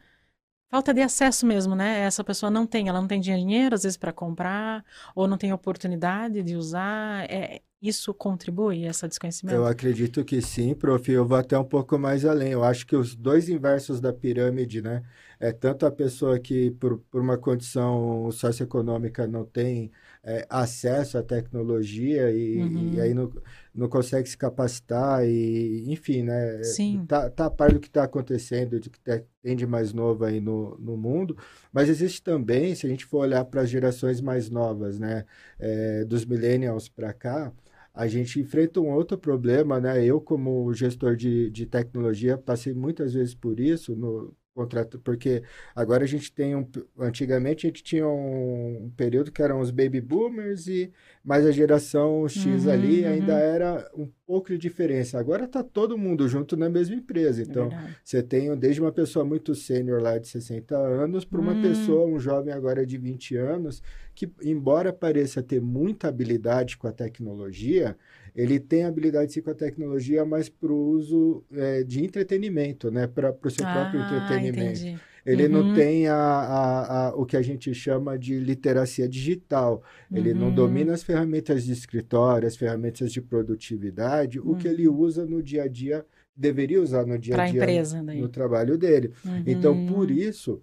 falta 0.70 0.92
de 0.92 1.00
acesso 1.00 1.46
mesmo, 1.46 1.74
né? 1.74 2.00
Essa 2.00 2.24
pessoa 2.24 2.50
não 2.50 2.66
tem, 2.66 2.88
ela 2.88 3.00
não 3.00 3.08
tem 3.08 3.20
dinheiro 3.20 3.74
às 3.74 3.82
vezes 3.82 3.96
para 3.96 4.12
comprar, 4.12 4.84
ou 5.14 5.26
não 5.26 5.38
tem 5.38 5.52
oportunidade 5.52 6.42
de 6.42 6.56
usar. 6.56 7.24
É, 7.30 7.60
isso 7.80 8.12
contribui 8.14 8.84
esse 8.86 9.06
desconhecimento? 9.06 9.54
Eu 9.54 9.66
acredito 9.66 10.24
que 10.24 10.40
sim, 10.40 10.74
prof. 10.74 11.10
Eu 11.10 11.26
vou 11.26 11.36
até 11.36 11.58
um 11.58 11.64
pouco 11.64 11.98
mais 11.98 12.24
além. 12.24 12.52
Eu 12.52 12.64
acho 12.64 12.86
que 12.86 12.96
os 12.96 13.14
dois 13.14 13.48
inversos 13.48 14.00
da 14.00 14.12
pirâmide, 14.12 14.82
né? 14.82 15.02
É 15.38 15.52
tanto 15.52 15.84
a 15.84 15.90
pessoa 15.90 16.38
que, 16.38 16.70
por, 16.72 16.98
por 17.10 17.20
uma 17.20 17.36
condição 17.36 18.30
socioeconômica, 18.32 19.26
não 19.26 19.44
tem 19.44 19.92
é, 20.26 20.44
acesso 20.50 21.16
à 21.16 21.22
tecnologia 21.22 22.30
e, 22.32 22.56
Uhum. 22.58 22.90
e 22.94 23.00
aí 23.00 23.14
não, 23.14 23.32
não 23.74 23.88
consegue 23.88 24.28
se 24.28 24.36
capacitar 24.36 25.24
e, 25.24 25.84
enfim, 25.92 26.24
né? 26.24 26.62
Sim. 26.64 27.04
Tá, 27.06 27.30
tá 27.30 27.46
a 27.46 27.50
par 27.50 27.72
do 27.72 27.78
que 27.80 27.86
está 27.86 28.02
acontecendo, 28.04 28.80
de 28.80 28.90
que 28.90 28.98
te- 29.00 29.24
tem 29.42 29.54
de 29.54 29.66
mais 29.66 29.92
novo 29.92 30.24
aí 30.24 30.40
no, 30.40 30.76
no 30.78 30.96
mundo. 30.96 31.36
Mas 31.72 31.88
existe 31.88 32.20
também, 32.22 32.74
se 32.74 32.86
a 32.86 32.90
gente 32.90 33.04
for 33.06 33.18
olhar 33.18 33.44
para 33.44 33.60
as 33.62 33.70
gerações 33.70 34.20
mais 34.20 34.50
novas, 34.50 34.98
né? 34.98 35.24
É, 35.58 36.04
dos 36.04 36.24
millennials 36.26 36.88
para 36.88 37.12
cá, 37.12 37.52
a 37.94 38.06
gente 38.08 38.40
enfrenta 38.40 38.80
um 38.80 38.90
outro 38.92 39.16
problema, 39.16 39.80
né? 39.80 40.04
Eu, 40.04 40.20
como 40.20 40.72
gestor 40.74 41.16
de, 41.16 41.50
de 41.50 41.66
tecnologia, 41.66 42.36
passei 42.36 42.74
muitas 42.74 43.14
vezes 43.14 43.34
por 43.34 43.58
isso 43.60 43.94
no 43.96 44.34
contrato, 44.56 44.98
porque 44.98 45.42
agora 45.74 46.04
a 46.04 46.06
gente 46.06 46.32
tem 46.32 46.56
um. 46.56 46.66
Antigamente 46.98 47.66
a 47.66 47.68
gente 47.68 47.82
tinha 47.82 48.08
um, 48.08 48.90
período 48.96 49.30
que 49.30 49.42
eram 49.42 49.60
os 49.60 49.70
baby 49.70 50.00
boomers 50.00 50.66
e 50.66 50.90
mais 51.26 51.44
a 51.44 51.50
geração 51.50 52.28
X 52.28 52.66
Uhum, 52.66 52.72
ali 52.72 53.02
uhum. 53.04 53.10
ainda 53.10 53.32
era 53.38 53.90
um 53.96 54.08
pouco 54.24 54.48
de 54.50 54.58
diferença. 54.58 55.18
Agora 55.18 55.44
está 55.44 55.62
todo 55.62 55.98
mundo 55.98 56.28
junto 56.28 56.56
na 56.56 56.70
mesma 56.70 56.94
empresa. 56.94 57.42
É 57.42 57.44
Então, 57.44 57.68
verdade. 57.68 57.96
você 58.04 58.22
tem 58.22 58.56
desde 58.56 58.80
uma 58.80 58.92
pessoa 58.92 59.24
muito 59.24 59.52
sênior 59.54 60.00
lá 60.00 60.18
de 60.18 60.28
60 60.28 60.76
anos 60.76 61.24
para 61.24 61.40
uma 61.40 61.52
Hum. 61.52 61.60
pessoa, 61.60 62.06
um 62.06 62.20
jovem 62.20 62.54
agora 62.54 62.86
de 62.86 62.96
20 62.96 63.36
anos, 63.36 63.82
que, 64.14 64.30
embora 64.42 64.92
pareça 64.92 65.42
ter 65.42 65.60
muita 65.60 66.06
habilidade 66.08 66.76
com 66.76 66.86
a 66.86 66.92
tecnologia, 66.92 67.96
ele 68.34 68.60
tem 68.60 68.84
habilidade 68.84 69.32
sim 69.32 69.42
com 69.42 69.50
a 69.50 69.54
tecnologia, 69.54 70.24
mas 70.24 70.48
para 70.48 70.72
o 70.72 70.90
uso 70.90 71.44
é, 71.52 71.82
de 71.82 72.04
entretenimento, 72.04 72.90
né? 72.90 73.06
Para 73.08 73.34
o 73.44 73.50
seu 73.50 73.66
próprio 73.66 74.00
Ah, 74.00 74.04
entretenimento. 74.04 74.80
entendi. 74.80 75.00
Ele 75.26 75.48
não 75.48 75.60
Uhum. 75.62 75.74
tem 75.74 76.06
a, 76.08 76.14
a, 76.16 77.08
a, 77.08 77.14
o 77.16 77.26
que 77.26 77.36
a 77.36 77.42
gente 77.42 77.74
chama 77.74 78.16
de 78.18 78.38
literacia 78.38 79.08
digital. 79.08 79.82
Ele 80.12 80.32
não 80.32 80.48
Uhum. 80.48 80.54
domina 80.54 80.92
as 80.94 81.02
ferramentas 81.02 81.64
de 81.64 81.72
escritório, 81.72 82.46
as 82.46 82.56
ferramentas 82.56 83.12
de 83.12 83.20
produtividade, 83.20 84.38
o 84.38 84.54
que 84.56 84.68
ele 84.68 84.86
usa 84.88 85.26
no 85.26 85.42
dia 85.42 85.64
a 85.64 85.68
dia, 85.68 86.06
deveria 86.36 86.80
usar 86.80 87.04
no 87.06 87.18
dia 87.18 87.34
a 87.36 87.38
Uhum. 87.46 87.52
dia 87.52 87.62
empresa 87.62 88.02
daí. 88.02 88.20
no 88.20 88.28
trabalho 88.28 88.78
dele. 88.78 89.12
Então, 89.46 89.72
Uhum. 89.74 89.86
por 89.86 90.10
isso, 90.10 90.62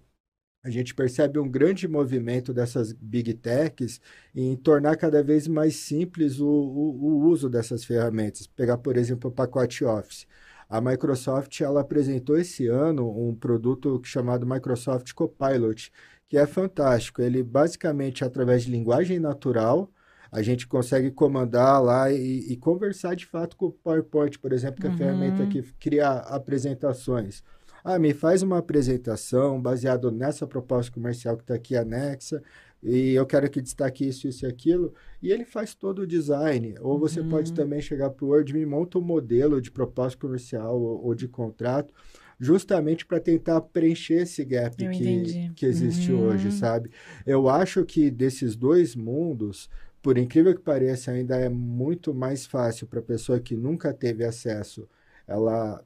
a 0.62 0.70
gente 0.70 0.94
percebe 0.94 1.38
um 1.38 1.48
grande 1.48 1.86
movimento 1.86 2.54
dessas 2.54 2.92
big 2.92 3.34
techs 3.34 4.00
em 4.34 4.56
tornar 4.56 4.96
cada 4.96 5.22
vez 5.22 5.46
mais 5.46 5.76
simples 5.76 6.40
o, 6.40 6.48
o, 6.48 7.04
o 7.04 7.24
uso 7.28 7.50
dessas 7.50 7.84
ferramentas. 7.84 8.46
Pegar, 8.46 8.78
por 8.78 8.96
exemplo, 8.96 9.28
o 9.30 9.32
pacote 9.32 9.84
Office. 9.84 10.26
A 10.68 10.80
Microsoft 10.80 11.60
ela 11.60 11.80
apresentou 11.80 12.36
esse 12.38 12.66
ano 12.66 13.08
um 13.28 13.34
produto 13.34 14.00
chamado 14.04 14.46
Microsoft 14.46 15.12
Copilot, 15.12 15.92
que 16.28 16.36
é 16.38 16.46
fantástico. 16.46 17.20
Ele 17.22 17.42
basicamente, 17.42 18.24
através 18.24 18.64
de 18.64 18.70
linguagem 18.70 19.18
natural, 19.18 19.90
a 20.32 20.42
gente 20.42 20.66
consegue 20.66 21.10
comandar 21.10 21.82
lá 21.82 22.10
e, 22.10 22.52
e 22.52 22.56
conversar 22.56 23.14
de 23.14 23.26
fato 23.26 23.56
com 23.56 23.66
o 23.66 23.72
PowerPoint, 23.72 24.38
por 24.38 24.52
exemplo, 24.52 24.80
que 24.80 24.86
é 24.86 24.90
a 24.90 24.92
Uhum. 24.92 24.96
ferramenta 24.96 25.46
que 25.46 25.62
cria 25.78 26.08
apresentações. 26.10 27.42
Ah, 27.84 27.98
me 27.98 28.14
faz 28.14 28.42
uma 28.42 28.58
apresentação 28.58 29.60
baseado 29.60 30.10
nessa 30.10 30.46
proposta 30.46 30.90
comercial 30.90 31.36
que 31.36 31.42
está 31.44 31.54
aqui 31.54 31.76
anexa, 31.76 32.42
e 32.84 33.14
eu 33.14 33.26
quero 33.26 33.50
que 33.50 33.62
destaque 33.62 34.06
isso, 34.06 34.28
isso 34.28 34.44
e 34.46 34.48
aquilo, 34.48 34.94
e 35.22 35.32
ele 35.32 35.44
faz 35.44 35.74
todo 35.74 36.00
o 36.02 36.06
design. 36.06 36.74
Ou 36.80 36.98
você 36.98 37.22
Uhum. 37.22 37.24
pode 37.24 37.52
também 37.52 37.80
chegar 37.80 38.10
para 38.10 38.24
o 38.24 38.28
Word 38.28 38.52
e 38.52 38.54
me 38.58 38.66
monta 38.66 38.98
um 38.98 39.02
modelo 39.02 39.60
de 39.60 39.70
proposta 39.70 40.18
comercial 40.18 40.80
ou, 40.80 41.04
ou 41.06 41.14
de 41.14 41.26
contrato, 41.28 41.92
justamente 42.38 43.06
para 43.06 43.20
tentar 43.20 43.60
preencher 43.62 44.22
esse 44.22 44.44
gap 44.44 44.76
Eu 44.78 44.90
que, 44.90 44.92
entendi. 44.92 45.52
que 45.54 45.66
existe 45.66 46.12
Uhum. 46.12 46.18
hoje, 46.20 46.50
sabe? 46.52 46.90
Eu 47.26 47.48
acho 47.48 47.84
que 47.84 48.10
desses 48.10 48.56
dois 48.56 48.94
mundos, 48.94 49.68
por 50.02 50.18
incrível 50.18 50.54
que 50.54 50.60
pareça, 50.62 51.10
ainda 51.12 51.36
é 51.36 51.48
muito 51.48 52.14
mais 52.14 52.44
fácil 52.46 52.86
para 52.86 53.00
a 53.00 53.02
pessoa 53.02 53.40
que 53.40 53.56
nunca 53.56 53.92
teve 53.94 54.24
acesso, 54.24 54.88
ela 55.26 55.82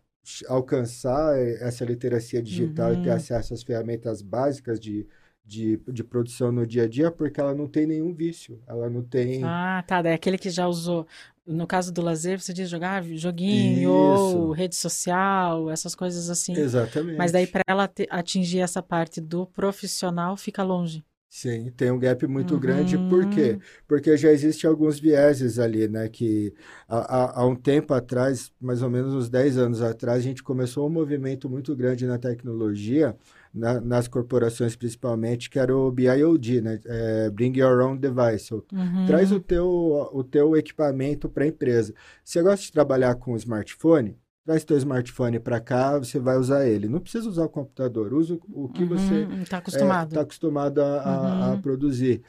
alcançar 0.49 1.39
essa 1.39 1.85
literacia 1.85 2.43
digital 2.43 2.93
e 2.93 2.97
ter 2.99 3.11
Uhum. 3.11 3.11
acesso 3.11 3.55
às 3.55 3.63
ferramentas 3.63 4.21
básicas 4.21 4.79
de, 4.79 5.07
de, 5.49 5.81
de 5.89 6.05
produção 6.05 6.53
no 6.53 6.67
dia 6.67 6.83
a 6.83 6.89
dia, 6.89 7.11
porque 7.11 7.41
ela 7.41 7.55
não 7.55 7.67
tem 7.67 7.87
nenhum 7.87 8.13
vício, 8.13 8.61
ela 8.69 8.91
não 8.91 9.03
tem... 9.03 9.43
Ah, 9.43 9.83
tá. 9.87 10.03
Daí 10.03 10.13
aquele 10.13 10.37
que 10.37 10.51
já 10.51 10.69
usou. 10.69 11.07
No 11.47 11.67
caso 11.67 11.91
do 11.91 12.03
lazer, 12.03 12.39
você 12.39 12.53
diz 12.53 12.69
jogar 12.69 13.03
joguinho 13.03 13.91
Isso. 13.91 14.39
ou 14.39 14.53
rede 14.53 14.77
social, 14.77 15.71
essas 15.71 15.95
coisas 15.95 16.29
assim. 16.29 16.53
Exatamente. 16.53 17.17
Mas 17.17 17.33
daí 17.33 17.47
para 17.47 17.63
ela 17.67 17.91
atingir 18.11 18.61
essa 18.61 18.83
parte 18.83 19.19
do 19.19 19.47
profissional 19.47 20.37
fica 20.37 20.63
longe. 20.63 21.03
Sim, 21.31 21.71
tem 21.77 21.91
um 21.91 21.99
gap 21.99 22.27
muito 22.27 22.55
Uhum. 22.55 22.61
grande, 22.61 22.97
por 22.99 23.27
quê? 23.27 23.59
Porque 23.87 24.17
já 24.17 24.33
existem 24.33 24.69
alguns 24.69 24.99
vieses 24.99 25.59
ali, 25.59 25.87
né? 25.87 26.09
Que 26.09 26.55
há, 26.89 27.41
há- 27.43 27.47
um 27.47 27.55
tempo 27.55 27.93
atrás, 27.93 28.51
mais 28.59 28.81
ou 28.83 28.89
menos 28.89 29.13
uns 29.13 29.29
10 29.29 29.59
anos 29.59 29.83
atrás, 29.83 30.19
a 30.21 30.23
gente 30.23 30.43
começou 30.43 30.87
um 30.87 30.91
movimento 30.91 31.49
muito 31.49 31.77
grande 31.77 32.07
na 32.07 32.19
tecnologia, 32.19 33.15
na- 33.53 33.79
nas 33.79 34.09
corporações 34.09 34.75
principalmente, 34.75 35.51
que 35.51 35.59
era 35.59 35.77
o 35.77 35.93
BIOD, 35.93 36.63
né? 36.63 36.81
É, 36.87 37.31
Bring 37.31 37.59
Your 37.59 37.83
Own 37.83 37.97
Device. 37.99 38.55
Uhum. 38.55 39.05
Traz 39.07 39.31
o 39.31 39.39
teu, 39.39 39.69
o 40.13 40.25
teu 40.25 40.57
equipamento 40.57 41.29
para 41.29 41.45
a 41.45 41.47
empresa. 41.47 41.93
Você 42.25 42.43
gosta 42.43 42.65
de 42.65 42.73
trabalhar 42.73 43.15
com 43.17 43.37
smartphone? 43.37 44.17
Traz 44.49 44.65
teu 44.65 44.79
smartphone 44.79 45.39
para 45.39 45.61
cá, 45.61 45.99
você 45.99 46.19
vai 46.19 46.39
usar 46.39 46.67
ele. 46.67 46.89
Não 46.89 47.01
precisa 47.01 47.29
usar 47.29 47.45
o 47.45 47.51
computador, 47.51 48.15
usa 48.15 48.39
o 48.51 48.67
que 48.67 48.83
você 48.83 49.25
Uhum, 49.25 49.45
tá 49.45 49.59
acostumado. 49.59 50.09
está 50.09 50.21
acostumado 50.23 50.79
a, 50.81 51.03
a- 51.03 51.45
a 51.49 51.51
Uhum. 51.53 51.61
produzir. 51.61 52.23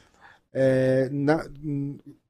É, 0.52 1.08
na- 1.10 1.48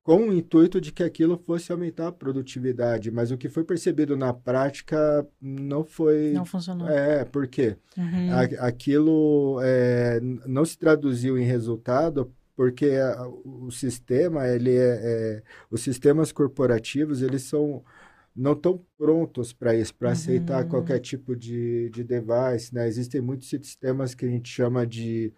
com 0.04 0.28
o 0.28 0.32
intuito 0.32 0.80
de 0.80 0.92
que 0.92 1.02
aquilo 1.02 1.36
fosse 1.44 1.72
aumentar 1.72 2.06
a 2.06 2.12
produtividade, 2.12 3.10
mas 3.10 3.32
o 3.32 3.36
que 3.36 3.48
foi 3.48 3.64
percebido 3.64 4.16
na 4.16 4.32
prática 4.32 5.26
não 5.42 5.82
foi. 5.82 6.30
Não 6.34 6.44
funcionou. 6.44 6.88
É, 6.88 7.24
por 7.24 7.48
quê? 7.48 7.76
Uhum. 7.98 8.30
A- 8.30 8.66
aquilo 8.68 9.58
é, 9.60 10.20
não 10.46 10.64
se 10.64 10.78
traduziu 10.78 11.36
em 11.36 11.42
resultado 11.44 12.30
porque 12.54 12.90
a, 12.90 13.26
o 13.26 13.72
sistema, 13.72 14.46
ele 14.46 14.70
é, 14.76 15.00
é, 15.02 15.42
os 15.68 15.80
sistemas 15.80 16.30
corporativos, 16.30 17.22
eles 17.22 17.42
são 17.42 17.82
não 18.34 18.52
estão 18.52 18.80
prontos 18.96 19.52
para 19.52 19.74
isso, 19.74 19.94
para 19.94 20.08
uhum. 20.08 20.12
aceitar 20.12 20.64
qualquer 20.66 20.98
tipo 21.00 21.34
de, 21.36 21.90
de 21.90 22.04
device, 22.04 22.74
né? 22.74 22.86
Existem 22.86 23.20
muitos 23.20 23.48
sistemas 23.48 24.14
que 24.14 24.24
a 24.24 24.28
gente 24.28 24.48
chama 24.48 24.86
de 24.86 25.32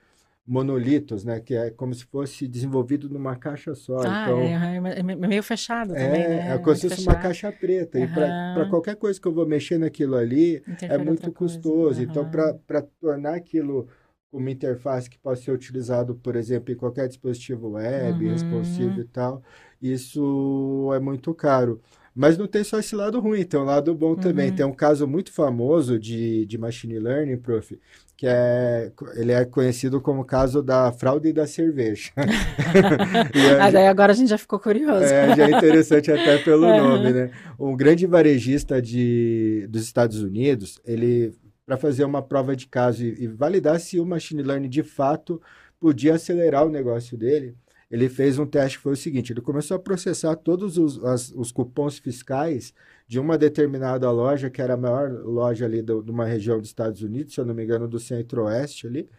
monolitos, 0.46 1.24
né? 1.24 1.40
Que 1.40 1.54
é 1.54 1.70
como 1.70 1.94
se 1.94 2.04
fosse 2.04 2.46
desenvolvido 2.46 3.08
numa 3.08 3.36
caixa 3.36 3.74
só. 3.74 3.98
Ah, 4.00 4.24
então, 4.24 4.40
é, 4.40 4.76
é, 4.76 4.98
é 4.98 5.02
meio 5.02 5.42
fechado 5.42 5.94
é, 5.96 6.06
também, 6.06 6.28
né? 6.28 6.54
É 6.54 6.58
como 6.58 6.76
se 6.76 6.88
fosse 6.88 7.06
uma 7.06 7.14
caixa 7.14 7.50
preta. 7.50 7.98
Uhum. 7.98 8.04
E 8.04 8.08
para 8.08 8.66
qualquer 8.68 8.96
coisa 8.96 9.20
que 9.20 9.26
eu 9.26 9.32
vou 9.32 9.46
mexer 9.46 9.78
naquilo 9.78 10.16
ali, 10.16 10.62
é 10.82 10.98
muito 10.98 11.32
custoso. 11.32 12.00
Uhum. 12.00 12.06
Então, 12.10 12.30
para 12.66 12.82
tornar 13.00 13.34
aquilo 13.34 13.88
uma 14.32 14.50
interface 14.50 15.10
que 15.10 15.18
possa 15.18 15.42
ser 15.42 15.52
utilizado, 15.52 16.14
por 16.14 16.36
exemplo, 16.36 16.72
em 16.72 16.76
qualquer 16.76 17.06
dispositivo 17.06 17.72
web, 17.72 18.24
uhum. 18.24 18.32
responsivo 18.32 19.00
e 19.00 19.04
tal, 19.04 19.42
isso 19.80 20.90
é 20.94 20.98
muito 20.98 21.34
caro. 21.34 21.80
Mas 22.14 22.36
não 22.36 22.46
tem 22.46 22.62
só 22.62 22.78
esse 22.78 22.94
lado 22.94 23.20
ruim, 23.20 23.42
tem 23.42 23.58
um 23.58 23.64
lado 23.64 23.94
bom 23.94 24.10
uhum. 24.10 24.16
também. 24.16 24.52
Tem 24.52 24.66
um 24.66 24.72
caso 24.72 25.06
muito 25.06 25.32
famoso 25.32 25.98
de, 25.98 26.44
de 26.44 26.58
machine 26.58 26.98
learning, 26.98 27.38
prof, 27.38 27.78
que 28.16 28.26
é 28.26 28.92
ele 29.14 29.32
é 29.32 29.44
conhecido 29.46 30.00
como 30.00 30.20
o 30.20 30.24
caso 30.24 30.62
da 30.62 30.92
fraude 30.92 31.32
da 31.32 31.46
cerveja. 31.46 32.10
ah, 33.60 33.70
daí 33.70 33.86
agora 33.86 34.12
a 34.12 34.14
gente 34.14 34.28
já 34.28 34.38
ficou 34.38 34.58
curioso. 34.58 35.04
É, 35.04 35.34
já 35.34 35.46
é 35.46 35.50
interessante 35.52 36.12
até 36.12 36.38
pelo 36.38 36.66
uhum. 36.66 36.76
nome, 36.88 37.12
né? 37.12 37.30
Um 37.58 37.74
grande 37.74 38.06
varejista 38.06 38.80
de, 38.80 39.66
dos 39.70 39.82
Estados 39.82 40.22
Unidos, 40.22 40.78
ele 40.84 41.34
para 41.64 41.76
fazer 41.76 42.04
uma 42.04 42.20
prova 42.20 42.54
de 42.54 42.66
caso 42.66 43.04
e, 43.04 43.24
e 43.24 43.26
validar 43.28 43.80
se 43.80 43.98
o 43.98 44.04
machine 44.04 44.42
learning 44.42 44.68
de 44.68 44.82
fato 44.82 45.40
podia 45.80 46.14
acelerar 46.14 46.66
o 46.66 46.70
negócio 46.70 47.16
dele, 47.16 47.56
ele 47.92 48.08
fez 48.08 48.38
um 48.38 48.46
teste 48.46 48.78
que 48.78 48.82
foi 48.82 48.94
o 48.94 48.96
seguinte: 48.96 49.34
ele 49.34 49.42
começou 49.42 49.76
a 49.76 49.78
processar 49.78 50.34
todos 50.34 50.78
os, 50.78 51.04
as, 51.04 51.30
os 51.30 51.52
cupons 51.52 51.98
fiscais 51.98 52.72
de 53.06 53.20
uma 53.20 53.36
determinada 53.36 54.10
loja, 54.10 54.48
que 54.48 54.62
era 54.62 54.72
a 54.72 54.76
maior 54.78 55.10
loja 55.10 55.66
ali 55.66 55.82
do, 55.82 56.02
de 56.02 56.10
uma 56.10 56.24
região 56.24 56.58
dos 56.58 56.68
Estados 56.68 57.02
Unidos, 57.02 57.34
se 57.34 57.40
eu 57.40 57.44
não 57.44 57.54
me 57.54 57.62
engano, 57.62 57.86
do 57.86 58.00
centro-oeste 58.00 58.86
ali, 58.86 59.10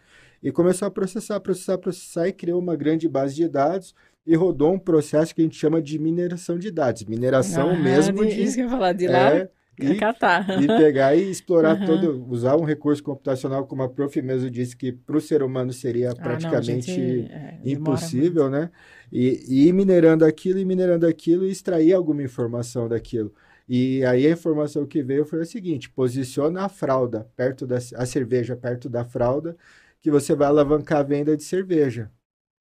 e 0.42 0.50
começou 0.50 0.88
a 0.88 0.90
processar, 0.90 1.38
processar, 1.38 1.78
processar 1.78 2.26
e 2.26 2.32
criou 2.32 2.60
uma 2.60 2.74
grande 2.74 3.08
base 3.08 3.36
de 3.36 3.48
dados 3.48 3.94
e 4.26 4.34
rodou 4.34 4.72
um 4.72 4.78
processo 4.78 5.32
que 5.32 5.40
a 5.40 5.44
gente 5.44 5.56
chama 5.56 5.80
de 5.80 5.96
mineração 5.96 6.58
de 6.58 6.72
dados. 6.72 7.04
Mineração 7.04 7.70
ah, 7.70 7.78
mesmo 7.78 8.26
de... 8.26 8.42
Isso 8.42 8.56
que 8.56 8.62
eu 8.62 8.68
falar, 8.68 8.92
de 8.92 9.06
lá... 9.06 9.36
É, 9.36 9.50
e, 9.78 9.94
catar. 9.96 10.62
e 10.62 10.66
pegar 10.66 11.16
e 11.16 11.30
explorar 11.30 11.80
uhum. 11.80 11.86
todo, 11.86 12.26
usar 12.30 12.56
um 12.56 12.64
recurso 12.64 13.02
computacional, 13.02 13.66
como 13.66 13.82
a 13.82 13.88
prof 13.88 14.20
mesmo 14.22 14.50
disse, 14.50 14.76
que 14.76 14.92
para 14.92 15.16
o 15.16 15.20
ser 15.20 15.42
humano 15.42 15.72
seria 15.72 16.14
praticamente 16.14 16.90
ah, 16.90 16.96
não, 16.96 17.04
gente, 17.04 17.32
é, 17.32 17.60
impossível, 17.64 18.50
né? 18.50 18.70
E, 19.12 19.44
e 19.48 19.68
ir 19.68 19.72
minerando 19.72 20.24
aquilo 20.24 20.58
e 20.58 20.64
minerando 20.64 21.06
aquilo 21.06 21.46
e 21.46 21.50
extrair 21.50 21.92
alguma 21.92 22.22
informação 22.22 22.88
daquilo. 22.88 23.32
E 23.68 24.04
aí 24.04 24.26
a 24.26 24.30
informação 24.30 24.86
que 24.86 25.02
veio 25.02 25.24
foi 25.24 25.40
a 25.40 25.44
seguinte: 25.46 25.90
posiciona 25.90 26.64
a 26.64 26.68
fralda 26.68 27.26
perto 27.36 27.66
da 27.66 27.76
a 27.76 28.06
cerveja 28.06 28.56
perto 28.56 28.88
da 28.88 29.04
fralda, 29.04 29.56
que 30.00 30.10
você 30.10 30.34
vai 30.34 30.48
alavancar 30.48 30.98
a 30.98 31.02
venda 31.02 31.36
de 31.36 31.42
cerveja. 31.42 32.10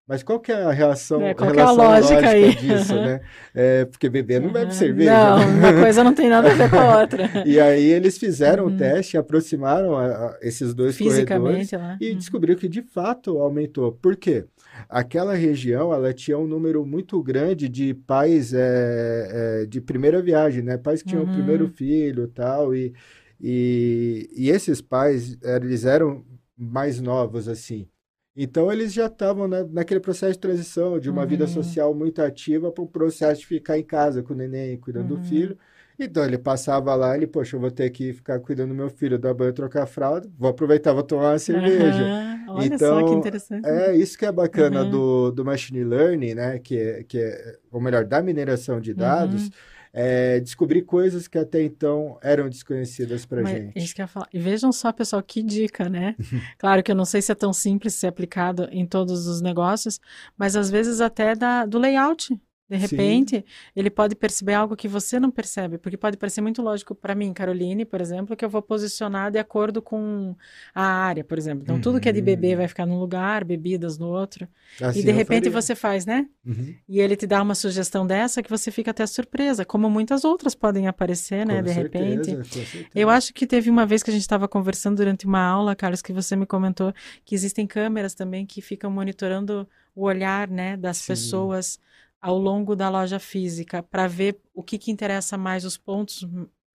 Mas 0.06 0.22
qual 0.22 0.38
que 0.38 0.52
é 0.52 0.64
a 0.64 0.72
reação, 0.72 1.22
é, 1.22 1.34
qual 1.34 1.50
relação 1.50 1.82
é 1.82 1.86
a 1.86 1.90
lógica, 1.90 2.14
lógica 2.16 2.30
aí? 2.30 2.56
disso, 2.56 2.94
né? 2.94 3.22
É, 3.56 3.86
porque 3.86 4.10
beber 4.10 4.42
não 4.42 4.52
bebe 4.52 4.74
cerveja. 4.76 5.14
Não, 5.14 5.38
né? 5.38 5.70
uma 5.70 5.82
coisa 5.82 6.04
não 6.04 6.14
tem 6.14 6.28
nada 6.28 6.52
a 6.52 6.54
ver 6.56 6.70
com 6.70 6.76
a 6.78 7.00
outra. 7.00 7.30
e 7.46 7.60
aí 7.60 7.86
eles 7.86 8.18
fizeram 8.18 8.66
uhum. 8.66 8.74
o 8.74 8.78
teste, 8.78 9.16
aproximaram 9.16 9.96
a, 9.96 10.06
a 10.06 10.38
esses 10.42 10.74
dois 10.74 10.98
corredores 10.98 11.72
lá. 11.72 11.98
e 12.02 12.10
uhum. 12.10 12.18
descobriram 12.18 12.60
que 12.60 12.68
de 12.68 12.82
fato 12.82 13.38
aumentou. 13.38 13.94
Por 13.94 14.18
quê? 14.18 14.46
Aquela 14.90 15.36
região, 15.36 15.94
ela 15.94 16.12
tinha 16.12 16.38
um 16.38 16.48
número 16.48 16.86
muito 16.86 17.22
grande 17.24 17.70
de 17.70 17.94
pais 17.94 18.54
é, 18.54 19.62
é, 19.62 19.66
de 19.68 19.80
primeira 19.80 20.22
viagem, 20.22 20.64
né? 20.64 20.78
Pais 20.78 21.02
que 21.02 21.10
tinham 21.10 21.24
uhum. 21.24 21.30
o 21.30 21.34
primeiro 21.34 21.68
filho 21.70 22.28
tal, 22.28 22.76
e, 22.76 22.94
e, 23.40 24.30
e 24.36 24.50
esses 24.50 24.82
pais, 24.82 25.38
eles 25.42 25.86
eram 25.86 26.26
mais 26.58 27.00
novos, 27.00 27.48
assim. 27.48 27.88
Então, 28.36 28.72
eles 28.72 28.92
já 28.92 29.06
estavam 29.06 29.48
né, 29.48 29.66
naquele 29.72 30.00
processo 30.00 30.34
de 30.34 30.40
transição 30.40 31.00
de 31.00 31.10
uma 31.10 31.22
uhum. 31.22 31.28
vida 31.28 31.48
social 31.48 31.94
muito 31.94 32.22
ativa 32.22 32.72
para 32.72 32.84
um 32.84 32.88
processo 32.88 33.42
de 33.42 33.48
ficar 33.48 33.78
em 33.78 33.84
casa 33.84 34.24
com 34.24 34.34
o 34.34 34.38
neném, 34.38 34.78
cuidando 34.78 35.14
uhum. 35.14 35.22
do 35.22 35.28
filho. 35.28 35.58
Então, 36.00 36.26
ele 36.26 36.40
passava 36.40 36.96
lá, 36.96 37.16
ele, 37.16 37.28
poxa, 37.28 37.56
eu 37.56 37.62
vou 37.62 37.70
ter 37.70 37.90
que 37.92 38.12
ficar 38.12 38.40
cuidando 38.40 38.70
do 38.70 38.76
meu 38.76 38.90
filho, 38.90 39.20
dar 39.20 39.34
banho, 39.36 39.54
trocar 39.54 39.86
fralda, 39.86 40.28
vou 40.38 40.50
aproveitar, 40.50 40.92
vou 40.94 41.04
tomar 41.04 41.34
uma 41.34 41.40
cerveja. 41.40 42.04
Uhum. 42.04 42.34
Olha 42.56 42.66
então, 42.66 43.00
só 43.00 43.08
que 43.08 43.14
interessante. 43.14 43.68
É 43.68 43.96
isso 43.96 44.18
que 44.18 44.26
é 44.26 44.32
bacana 44.32 44.84
do, 44.84 45.32
do 45.32 45.46
machine 45.46 45.84
learning, 45.84 46.34
né? 46.34 46.60
Que 46.60 46.78
é, 46.78 47.04
que 47.04 47.20
é, 47.20 47.58
ou 47.72 47.80
melhor, 47.80 48.04
da 48.04 48.22
mineração 48.22 48.82
de 48.82 48.94
dados, 48.94 49.50
é, 49.94 50.40
descobrir 50.40 50.82
coisas 50.82 51.28
que 51.28 51.38
até 51.38 51.62
então 51.62 52.18
eram 52.22 52.50
desconhecidas 52.50 53.26
para 53.26 53.44
gente. 53.44 53.78
Isso 53.78 53.94
que 53.94 54.02
eu 54.02 54.04
ia 54.04 54.08
falar. 54.08 54.28
E 54.34 54.40
vejam 54.40 54.72
só, 54.72 54.92
pessoal, 54.92 55.22
que 55.22 55.44
dica, 55.44 55.88
né? 55.88 56.16
claro 56.58 56.82
que 56.82 56.92
eu 56.92 56.96
não 56.96 57.06
sei 57.06 57.22
se 57.22 57.32
é 57.32 57.36
tão 57.36 57.54
simples 57.54 57.94
ser 57.94 58.08
aplicado 58.08 58.68
em 58.72 58.88
todos 58.88 59.28
os 59.28 59.40
negócios, 59.40 60.00
mas 60.36 60.56
às 60.56 60.72
vezes 60.72 61.00
até 61.00 61.36
da, 61.36 61.66
do 61.68 61.78
layout 61.78 62.36
de 62.74 62.80
repente, 62.80 63.36
Sim. 63.38 63.44
ele 63.76 63.92
pode 63.92 64.16
perceber 64.16 64.56
algo 64.56 64.76
que 64.76 64.88
você 64.88 65.20
não 65.20 65.30
percebe, 65.30 65.78
porque 65.78 65.96
pode 65.96 66.18
parecer 66.18 66.42
muito 66.42 66.60
lógico 66.60 66.96
para 66.96 67.14
mim, 67.14 67.32
Caroline, 67.32 67.86
por 67.86 68.02
exemplo, 68.02 68.36
que 68.36 68.44
eu 68.44 68.50
vou 68.50 68.64
posicionar 68.64 69.32
de 69.32 69.38
acordo 69.38 69.80
com 69.80 70.36
a 70.74 70.84
área, 70.84 71.24
por 71.24 71.38
exemplo. 71.38 71.62
Então, 71.62 71.76
uhum. 71.76 71.82
tudo 71.82 72.00
que 72.00 72.10
é 72.10 72.12
de 72.12 72.22
bebê 72.22 72.56
vai 72.56 72.68
ficar 72.68 72.88
num 72.88 72.98
lugar, 72.98 73.44
bebidas 73.44 74.00
no 74.00 74.08
outro. 74.08 74.48
Assim 74.82 75.02
e 75.02 75.04
de 75.04 75.12
repente 75.12 75.50
você 75.50 75.76
faz, 75.76 76.04
né? 76.04 76.28
Uhum. 76.44 76.74
E 76.90 77.00
ele 77.00 77.16
te 77.16 77.28
dá 77.28 77.44
uma 77.44 77.54
sugestão 77.54 78.08
dessa 78.08 78.42
que 78.42 78.50
você 78.50 78.72
fica 78.72 78.90
até 78.90 79.06
surpresa, 79.06 79.64
como 79.64 79.88
muitas 79.88 80.24
outras 80.24 80.56
podem 80.56 80.88
aparecer, 80.88 81.46
né? 81.46 81.58
Com 81.58 81.64
de 81.64 81.74
certeza, 81.74 82.32
repente. 82.32 82.90
Eu 82.96 83.08
acho 83.08 83.32
que 83.36 83.46
teve 83.46 83.70
uma 83.70 83.86
vez 83.86 84.02
que 84.02 84.10
a 84.10 84.14
gente 84.14 84.24
estava 84.24 84.48
conversando 84.48 84.98
durante 84.98 85.28
uma 85.28 85.46
aula, 85.46 85.76
Carlos, 85.76 86.02
que 86.02 86.12
você 86.12 86.36
me 86.36 86.48
comentou 86.48 86.92
que 87.24 87.36
existem 87.36 87.68
câmeras 87.68 88.16
também 88.16 88.48
que 88.48 88.62
ficam 88.62 88.90
monitorando 88.90 89.68
o 89.96 90.06
olhar, 90.06 90.48
né, 90.48 90.76
das 90.76 90.98
Sim. 90.98 91.08
pessoas 91.08 91.80
ao 92.24 92.38
longo 92.38 92.74
da 92.74 92.90
loja 92.90 93.20
física 93.20 93.84
para 93.84 94.08
ver 94.08 94.40
o 94.54 94.64
que, 94.64 94.78
que 94.78 94.90
interessa 94.90 95.38
mais, 95.38 95.66
os 95.66 95.78
pontos 95.78 96.26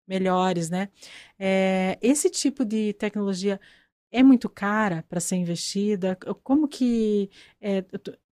melhores, 0.06 0.70
né? 0.70 0.90
É, 1.40 1.98
esse 2.02 2.30
tipo 2.30 2.66
de 2.66 2.92
tecnologia 2.94 3.58
é 4.12 4.22
muito 4.22 4.50
cara 4.50 5.06
para 5.08 5.22
ser 5.22 5.38
investida? 5.38 6.18
Como 6.44 6.68
que 6.68 7.30
é, 7.62 7.82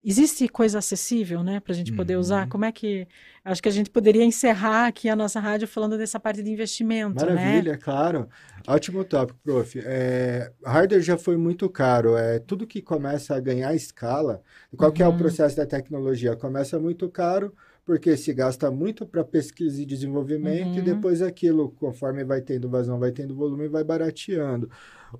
existe 0.04 0.48
coisa 0.48 0.78
acessível, 0.78 1.42
né, 1.42 1.60
para 1.60 1.72
a 1.72 1.76
gente 1.76 1.92
poder 1.92 2.14
uhum. 2.14 2.20
usar? 2.20 2.48
Como 2.48 2.64
é 2.64 2.72
que 2.72 3.06
acho 3.44 3.62
que 3.62 3.68
a 3.68 3.72
gente 3.72 3.90
poderia 3.90 4.24
encerrar 4.24 4.86
aqui 4.86 5.08
a 5.08 5.16
nossa 5.16 5.38
rádio 5.38 5.68
falando 5.68 5.96
dessa 5.96 6.18
parte 6.18 6.42
de 6.42 6.50
investimento, 6.50 7.24
né? 7.24 7.34
Maravilha, 7.34 7.72
né? 7.72 7.78
claro. 7.78 8.28
Ótimo 8.66 9.04
tópico, 9.04 9.38
prof. 9.42 9.80
É, 9.84 10.52
hardware 10.64 11.02
já 11.02 11.16
foi 11.16 11.36
muito 11.36 11.68
caro. 11.68 12.16
É 12.16 12.38
tudo 12.38 12.66
que 12.66 12.82
começa 12.82 13.34
a 13.34 13.40
ganhar 13.40 13.74
escala. 13.74 14.42
Qual 14.76 14.90
uhum. 14.90 14.94
que 14.94 15.02
é 15.02 15.06
o 15.06 15.10
uhum. 15.10 15.18
processo 15.18 15.56
da 15.56 15.66
tecnologia? 15.66 16.36
Começa 16.36 16.78
muito 16.78 17.08
caro 17.08 17.54
porque 17.84 18.16
se 18.16 18.32
gasta 18.32 18.70
muito 18.70 19.04
para 19.04 19.24
pesquisa 19.24 19.82
e 19.82 19.86
desenvolvimento 19.86 20.68
uhum. 20.68 20.78
e 20.78 20.82
depois 20.82 21.20
aquilo, 21.20 21.70
conforme 21.70 22.24
vai 22.24 22.40
tendo 22.40 22.68
vazão, 22.68 22.98
vai 22.98 23.10
tendo 23.10 23.34
volume, 23.34 23.68
vai 23.68 23.82
barateando. 23.82 24.70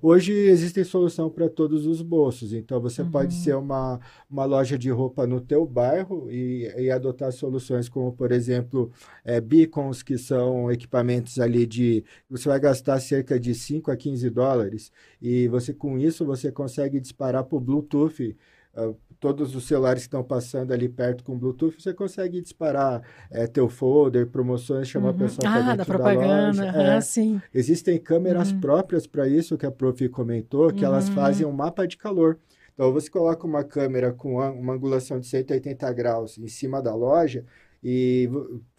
Hoje 0.01 0.31
existe 0.31 0.83
solução 0.83 1.29
para 1.29 1.47
todos 1.47 1.85
os 1.85 2.01
bolsos, 2.01 2.51
então 2.51 2.81
você 2.81 3.01
uhum. 3.01 3.11
pode 3.11 3.33
ser 3.35 3.55
uma, 3.55 3.99
uma 4.29 4.45
loja 4.45 4.77
de 4.77 4.89
roupa 4.89 5.27
no 5.27 5.39
teu 5.39 5.67
bairro 5.67 6.31
e, 6.31 6.63
e 6.77 6.89
adotar 6.89 7.31
soluções 7.31 7.87
como, 7.89 8.11
por 8.13 8.31
exemplo, 8.31 8.91
é, 9.23 9.39
beacons, 9.39 10.01
que 10.01 10.17
são 10.17 10.71
equipamentos 10.71 11.39
ali 11.39 11.67
de... 11.67 12.03
Você 12.29 12.49
vai 12.49 12.59
gastar 12.59 12.99
cerca 12.99 13.39
de 13.39 13.53
5 13.53 13.91
a 13.91 13.97
15 13.97 14.29
dólares 14.29 14.91
e 15.21 15.47
você 15.49 15.73
com 15.73 15.99
isso 15.99 16.25
você 16.25 16.51
consegue 16.51 16.99
disparar 16.99 17.43
por 17.43 17.59
Bluetooth 17.59 18.35
uh, 18.75 18.95
todos 19.19 19.55
os 19.55 19.65
celulares 19.65 20.03
que 20.03 20.07
estão 20.07 20.21
passando 20.21 20.73
ali 20.73 20.89
perto 20.89 21.23
com 21.23 21.37
Bluetooth, 21.37 21.81
você 21.81 21.93
consegue 21.93 22.41
disparar 22.41 23.01
é, 23.31 23.47
teu 23.47 23.69
folder, 23.69 24.27
promoções, 24.27 24.89
chamar 24.89 25.11
uhum. 25.11 25.15
a 25.15 25.19
pessoa 25.19 25.49
para 25.49 25.55
ah, 25.55 25.61
dentro 25.61 25.77
da 25.77 25.85
propaganda. 25.85 26.65
Da 26.65 26.71
loja. 26.71 26.93
É, 26.93 27.01
sim. 27.01 27.41
Existem 27.53 27.97
câmeras 27.97 28.51
uhum. 28.51 28.59
próprias 28.59 29.07
para 29.07 29.25
isso, 29.27 29.57
que 29.57 29.65
a 29.65 29.71
Profi 29.71 30.09
comentou, 30.09 30.73
que 30.73 30.81
uhum. 30.81 30.91
elas 30.91 31.07
fazem 31.07 31.45
um 31.45 31.53
mapa 31.53 31.87
de 31.87 31.95
calor. 31.95 32.37
Então, 32.73 32.91
você 32.91 33.09
coloca 33.09 33.47
uma 33.47 33.63
câmera 33.63 34.11
com 34.11 34.35
uma 34.35 34.73
angulação 34.73 35.19
de 35.19 35.27
180 35.27 35.93
graus 35.93 36.37
em 36.37 36.47
cima 36.47 36.81
da 36.81 36.93
loja 36.93 37.45
E 37.83 38.29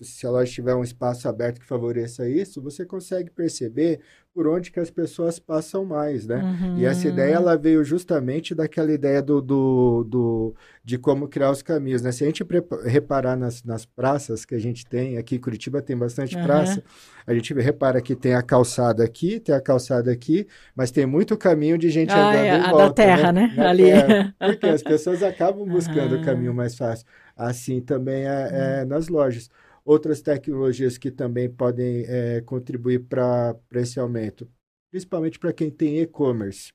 se 0.00 0.26
a 0.26 0.30
loja 0.30 0.50
tiver 0.50 0.74
um 0.74 0.82
espaço 0.82 1.28
aberto 1.28 1.60
que 1.60 1.66
favoreça 1.66 2.26
isso, 2.26 2.62
você 2.62 2.86
consegue 2.86 3.30
perceber 3.30 4.00
por 4.34 4.48
onde 4.48 4.72
que 4.72 4.80
as 4.80 4.90
pessoas 4.90 5.38
passam 5.38 5.84
mais, 5.84 6.26
né? 6.26 6.42
Uhum. 6.42 6.78
E 6.78 6.84
essa 6.84 7.06
ideia, 7.06 7.34
ela 7.34 7.56
veio 7.56 7.84
justamente 7.84 8.52
daquela 8.52 8.90
ideia 8.90 9.22
do, 9.22 9.40
do, 9.40 10.04
do, 10.04 10.54
de 10.82 10.98
como 10.98 11.28
criar 11.28 11.52
os 11.52 11.62
caminhos, 11.62 12.02
né? 12.02 12.10
Se 12.10 12.24
a 12.24 12.26
gente 12.26 12.44
reparar 12.84 13.36
nas, 13.36 13.62
nas 13.62 13.86
praças 13.86 14.44
que 14.44 14.54
a 14.54 14.58
gente 14.58 14.84
tem, 14.86 15.18
aqui 15.18 15.36
em 15.36 15.40
Curitiba 15.40 15.80
tem 15.80 15.96
bastante 15.96 16.36
uhum. 16.36 16.42
praça, 16.42 16.82
a 17.24 17.32
gente 17.32 17.54
repara 17.54 18.00
que 18.02 18.16
tem 18.16 18.34
a 18.34 18.42
calçada 18.42 19.04
aqui, 19.04 19.38
tem 19.38 19.54
a 19.54 19.60
calçada 19.60 20.10
aqui, 20.10 20.48
mas 20.74 20.90
tem 20.90 21.06
muito 21.06 21.36
caminho 21.36 21.78
de 21.78 21.88
gente 21.88 22.10
ah, 22.10 22.30
andando 22.30 22.44
é, 22.44 22.56
em 22.56 22.70
volta, 22.70 22.86
da 22.86 22.92
terra, 22.92 23.32
né? 23.32 23.52
né? 23.54 23.66
Ali. 23.66 23.84
Terra, 23.84 24.34
porque 24.40 24.66
as 24.66 24.82
pessoas 24.82 25.22
acabam 25.22 25.64
buscando 25.68 26.16
uhum. 26.16 26.22
o 26.22 26.24
caminho 26.24 26.54
mais 26.54 26.74
fácil. 26.74 27.06
Assim 27.36 27.80
também 27.80 28.26
é, 28.26 28.78
é 28.78 28.82
uhum. 28.82 28.88
nas 28.88 29.08
lojas. 29.08 29.50
Outras 29.84 30.22
tecnologias 30.22 30.96
que 30.96 31.10
também 31.10 31.48
podem 31.48 32.04
é, 32.06 32.40
contribuir 32.40 33.00
para 33.00 33.56
esse 33.74 34.00
aumento, 34.00 34.48
principalmente 34.90 35.38
para 35.38 35.52
quem 35.52 35.70
tem 35.70 36.00
e-commerce. 36.00 36.72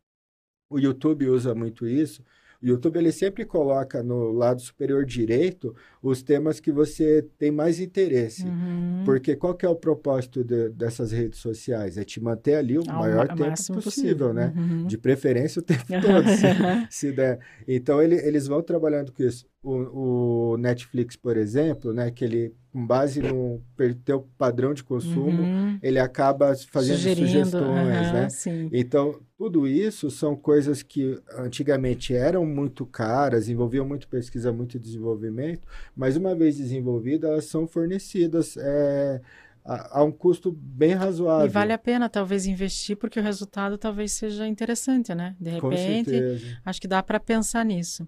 O 0.69 0.77
YouTube 0.77 1.27
usa 1.27 1.55
muito 1.55 1.87
isso. 1.87 2.23
O 2.61 2.67
YouTube 2.67 2.97
ele 2.97 3.11
sempre 3.11 3.45
coloca 3.45 4.03
no 4.03 4.31
lado 4.33 4.61
superior 4.61 5.05
direito 5.05 5.73
os 6.03 6.21
temas 6.21 6.59
que 6.59 6.71
você 6.71 7.25
tem 7.37 7.51
mais 7.51 7.79
interesse. 7.79 8.45
Uhum. 8.45 9.03
Porque 9.05 9.35
qual 9.35 9.55
que 9.55 9.65
é 9.65 9.69
o 9.69 9.75
propósito 9.75 10.43
de, 10.43 10.69
dessas 10.69 11.11
redes 11.13 11.39
sociais? 11.39 11.97
É 11.97 12.03
te 12.03 12.21
manter 12.21 12.55
ali 12.55 12.77
o 12.77 12.83
Ao 12.87 12.99
maior 12.99 13.27
tempo 13.29 13.49
possível, 13.51 13.81
possível, 13.81 14.33
né? 14.33 14.53
Uhum. 14.55 14.85
De 14.85 14.97
preferência 14.97 15.61
o 15.61 15.63
tempo 15.63 15.85
todo, 15.87 16.27
se, 16.27 16.47
se 16.91 17.11
der. 17.13 17.39
Então 17.65 18.01
ele, 18.01 18.15
eles 18.15 18.45
vão 18.45 18.61
trabalhando 18.61 19.13
com 19.13 19.23
isso 19.23 19.47
o, 19.61 20.53
o, 20.53 20.57
Netflix, 20.57 21.15
por 21.15 21.35
exemplo, 21.35 21.93
né, 21.93 22.09
que 22.11 22.23
ele, 22.23 22.55
com 22.71 22.85
base 22.85 23.21
no 23.21 23.61
teu 24.05 24.27
padrão 24.37 24.73
de 24.73 24.83
consumo, 24.83 25.41
uhum. 25.41 25.79
ele 25.83 25.99
acaba 25.99 26.55
fazendo 26.71 26.95
Sugerindo, 26.95 27.27
sugestões, 27.27 28.07
uhum, 28.07 28.13
né? 28.13 28.29
Sim. 28.29 28.69
Então, 28.71 29.19
tudo 29.37 29.67
isso 29.67 30.09
são 30.09 30.35
coisas 30.35 30.81
que 30.81 31.19
antigamente 31.37 32.15
eram 32.15 32.45
muito 32.45 32.85
caras, 32.85 33.49
envolviam 33.49 33.85
muito 33.85 34.07
pesquisa, 34.07 34.51
muito 34.51 34.79
desenvolvimento, 34.79 35.67
mas 35.95 36.15
uma 36.15 36.33
vez 36.33 36.57
desenvolvidas, 36.57 37.29
elas 37.29 37.45
são 37.45 37.67
fornecidas 37.67 38.55
é, 38.57 39.21
a, 39.65 39.99
a, 39.99 40.03
um 40.03 40.11
custo 40.11 40.51
bem 40.51 40.93
razoável. 40.93 41.45
E 41.45 41.49
vale 41.49 41.73
a 41.73 41.77
pena, 41.77 42.09
talvez, 42.09 42.45
investir, 42.45 42.95
porque 42.95 43.19
o 43.19 43.23
resultado 43.23 43.77
talvez 43.77 44.13
seja 44.13 44.47
interessante, 44.47 45.13
né? 45.13 45.35
De 45.39 45.49
repente, 45.49 46.11
acho 46.65 46.81
que 46.81 46.87
dá 46.87 47.03
para 47.03 47.19
pensar 47.19 47.63
nisso. 47.65 48.07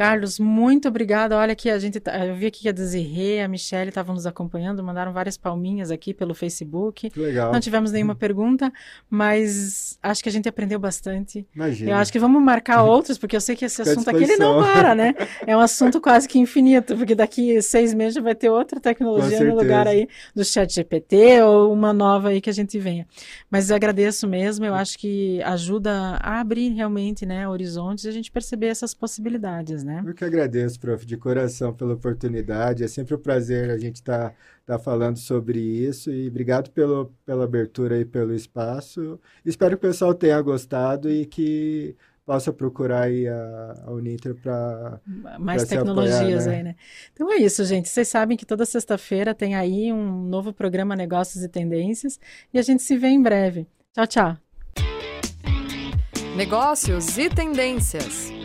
Carlos, 0.00 0.38
muito 0.38 0.88
obrigada. 0.88 1.36
Olha 1.36 1.54
que 1.54 1.68
a 1.68 1.78
gente, 1.78 2.00
tá, 2.00 2.24
eu 2.24 2.34
vi 2.34 2.46
aqui 2.46 2.62
que 2.62 2.70
a 2.70 2.72
Desirê, 2.72 3.40
a 3.40 3.46
Michelle 3.46 3.90
estavam 3.90 4.14
nos 4.14 4.24
acompanhando, 4.24 4.82
mandaram 4.82 5.12
várias 5.12 5.36
palminhas 5.36 5.90
aqui 5.90 6.14
pelo 6.14 6.34
Facebook. 6.34 7.10
Que 7.10 7.20
legal. 7.20 7.52
Não 7.52 7.60
tivemos 7.60 7.92
nenhuma 7.92 8.14
pergunta, 8.14 8.72
mas 9.10 9.98
acho 10.02 10.22
que 10.22 10.30
a 10.30 10.32
gente 10.32 10.48
aprendeu 10.48 10.78
bastante. 10.78 11.46
Imagina. 11.54 11.90
Eu 11.90 11.96
acho 11.96 12.10
que 12.10 12.18
vamos 12.18 12.42
marcar 12.42 12.80
outros, 12.82 13.18
porque 13.18 13.36
eu 13.36 13.42
sei 13.42 13.54
que 13.54 13.66
esse 13.66 13.82
assunto 13.82 14.08
aqui 14.08 14.22
ele 14.22 14.38
não 14.38 14.62
para, 14.62 14.94
né? 14.94 15.14
É 15.46 15.54
um 15.54 15.60
assunto 15.60 16.00
quase 16.00 16.26
que 16.26 16.38
infinito, 16.38 16.96
porque 16.96 17.14
daqui 17.14 17.60
seis 17.60 17.92
meses 17.92 18.22
vai 18.22 18.34
ter 18.34 18.48
outra 18.48 18.80
tecnologia 18.80 19.44
no 19.44 19.54
lugar 19.54 19.86
aí 19.86 20.08
do 20.34 20.42
chat 20.42 20.72
GPT 20.72 21.42
ou 21.42 21.70
uma 21.74 21.92
nova 21.92 22.30
aí 22.30 22.40
que 22.40 22.48
a 22.48 22.54
gente 22.54 22.78
venha. 22.78 23.06
Mas 23.50 23.68
eu 23.68 23.76
agradeço 23.76 24.26
mesmo, 24.26 24.64
eu 24.64 24.74
acho 24.74 24.98
que 24.98 25.42
ajuda 25.42 26.16
a 26.22 26.40
abrir 26.40 26.70
realmente, 26.70 27.26
né, 27.26 27.46
horizontes 27.46 28.04
e 28.04 28.08
a 28.08 28.12
gente 28.12 28.30
perceber 28.30 28.68
essas 28.68 28.94
possibilidades 28.94 29.84
né? 29.90 30.02
Eu 30.06 30.14
que 30.14 30.24
agradeço, 30.24 30.78
prof, 30.78 31.04
de 31.04 31.16
coração 31.16 31.74
pela 31.74 31.94
oportunidade. 31.94 32.84
É 32.84 32.88
sempre 32.88 33.14
um 33.14 33.18
prazer 33.18 33.70
a 33.70 33.78
gente 33.78 33.96
estar 33.96 34.30
tá, 34.30 34.34
tá 34.66 34.78
falando 34.78 35.18
sobre 35.18 35.58
isso 35.58 36.10
e 36.12 36.28
obrigado 36.28 36.70
pelo, 36.70 37.12
pela 37.26 37.44
abertura 37.44 37.98
e 37.98 38.04
pelo 38.04 38.32
espaço. 38.32 39.18
Espero 39.44 39.76
que 39.76 39.86
o 39.86 39.88
pessoal 39.88 40.14
tenha 40.14 40.40
gostado 40.40 41.10
e 41.10 41.26
que 41.26 41.96
possa 42.24 42.52
procurar 42.52 43.02
aí 43.02 43.26
a, 43.26 43.82
a 43.86 43.90
Uninter 43.90 44.36
para 44.36 45.00
mais 45.38 45.64
pra 45.64 45.78
tecnologias 45.78 46.46
apoiar, 46.46 46.46
né? 46.46 46.56
aí, 46.56 46.62
né? 46.62 46.76
Então 47.12 47.32
é 47.32 47.38
isso, 47.38 47.64
gente. 47.64 47.88
Vocês 47.88 48.06
sabem 48.06 48.36
que 48.36 48.46
toda 48.46 48.64
sexta-feira 48.64 49.34
tem 49.34 49.56
aí 49.56 49.92
um 49.92 50.22
novo 50.22 50.52
programa 50.52 50.94
Negócios 50.94 51.42
e 51.42 51.48
Tendências 51.48 52.20
e 52.54 52.58
a 52.58 52.62
gente 52.62 52.84
se 52.84 52.96
vê 52.96 53.08
em 53.08 53.20
breve. 53.20 53.66
Tchau, 53.92 54.06
tchau. 54.06 54.36
Negócios 56.36 57.18
e 57.18 57.28
Tendências. 57.28 58.39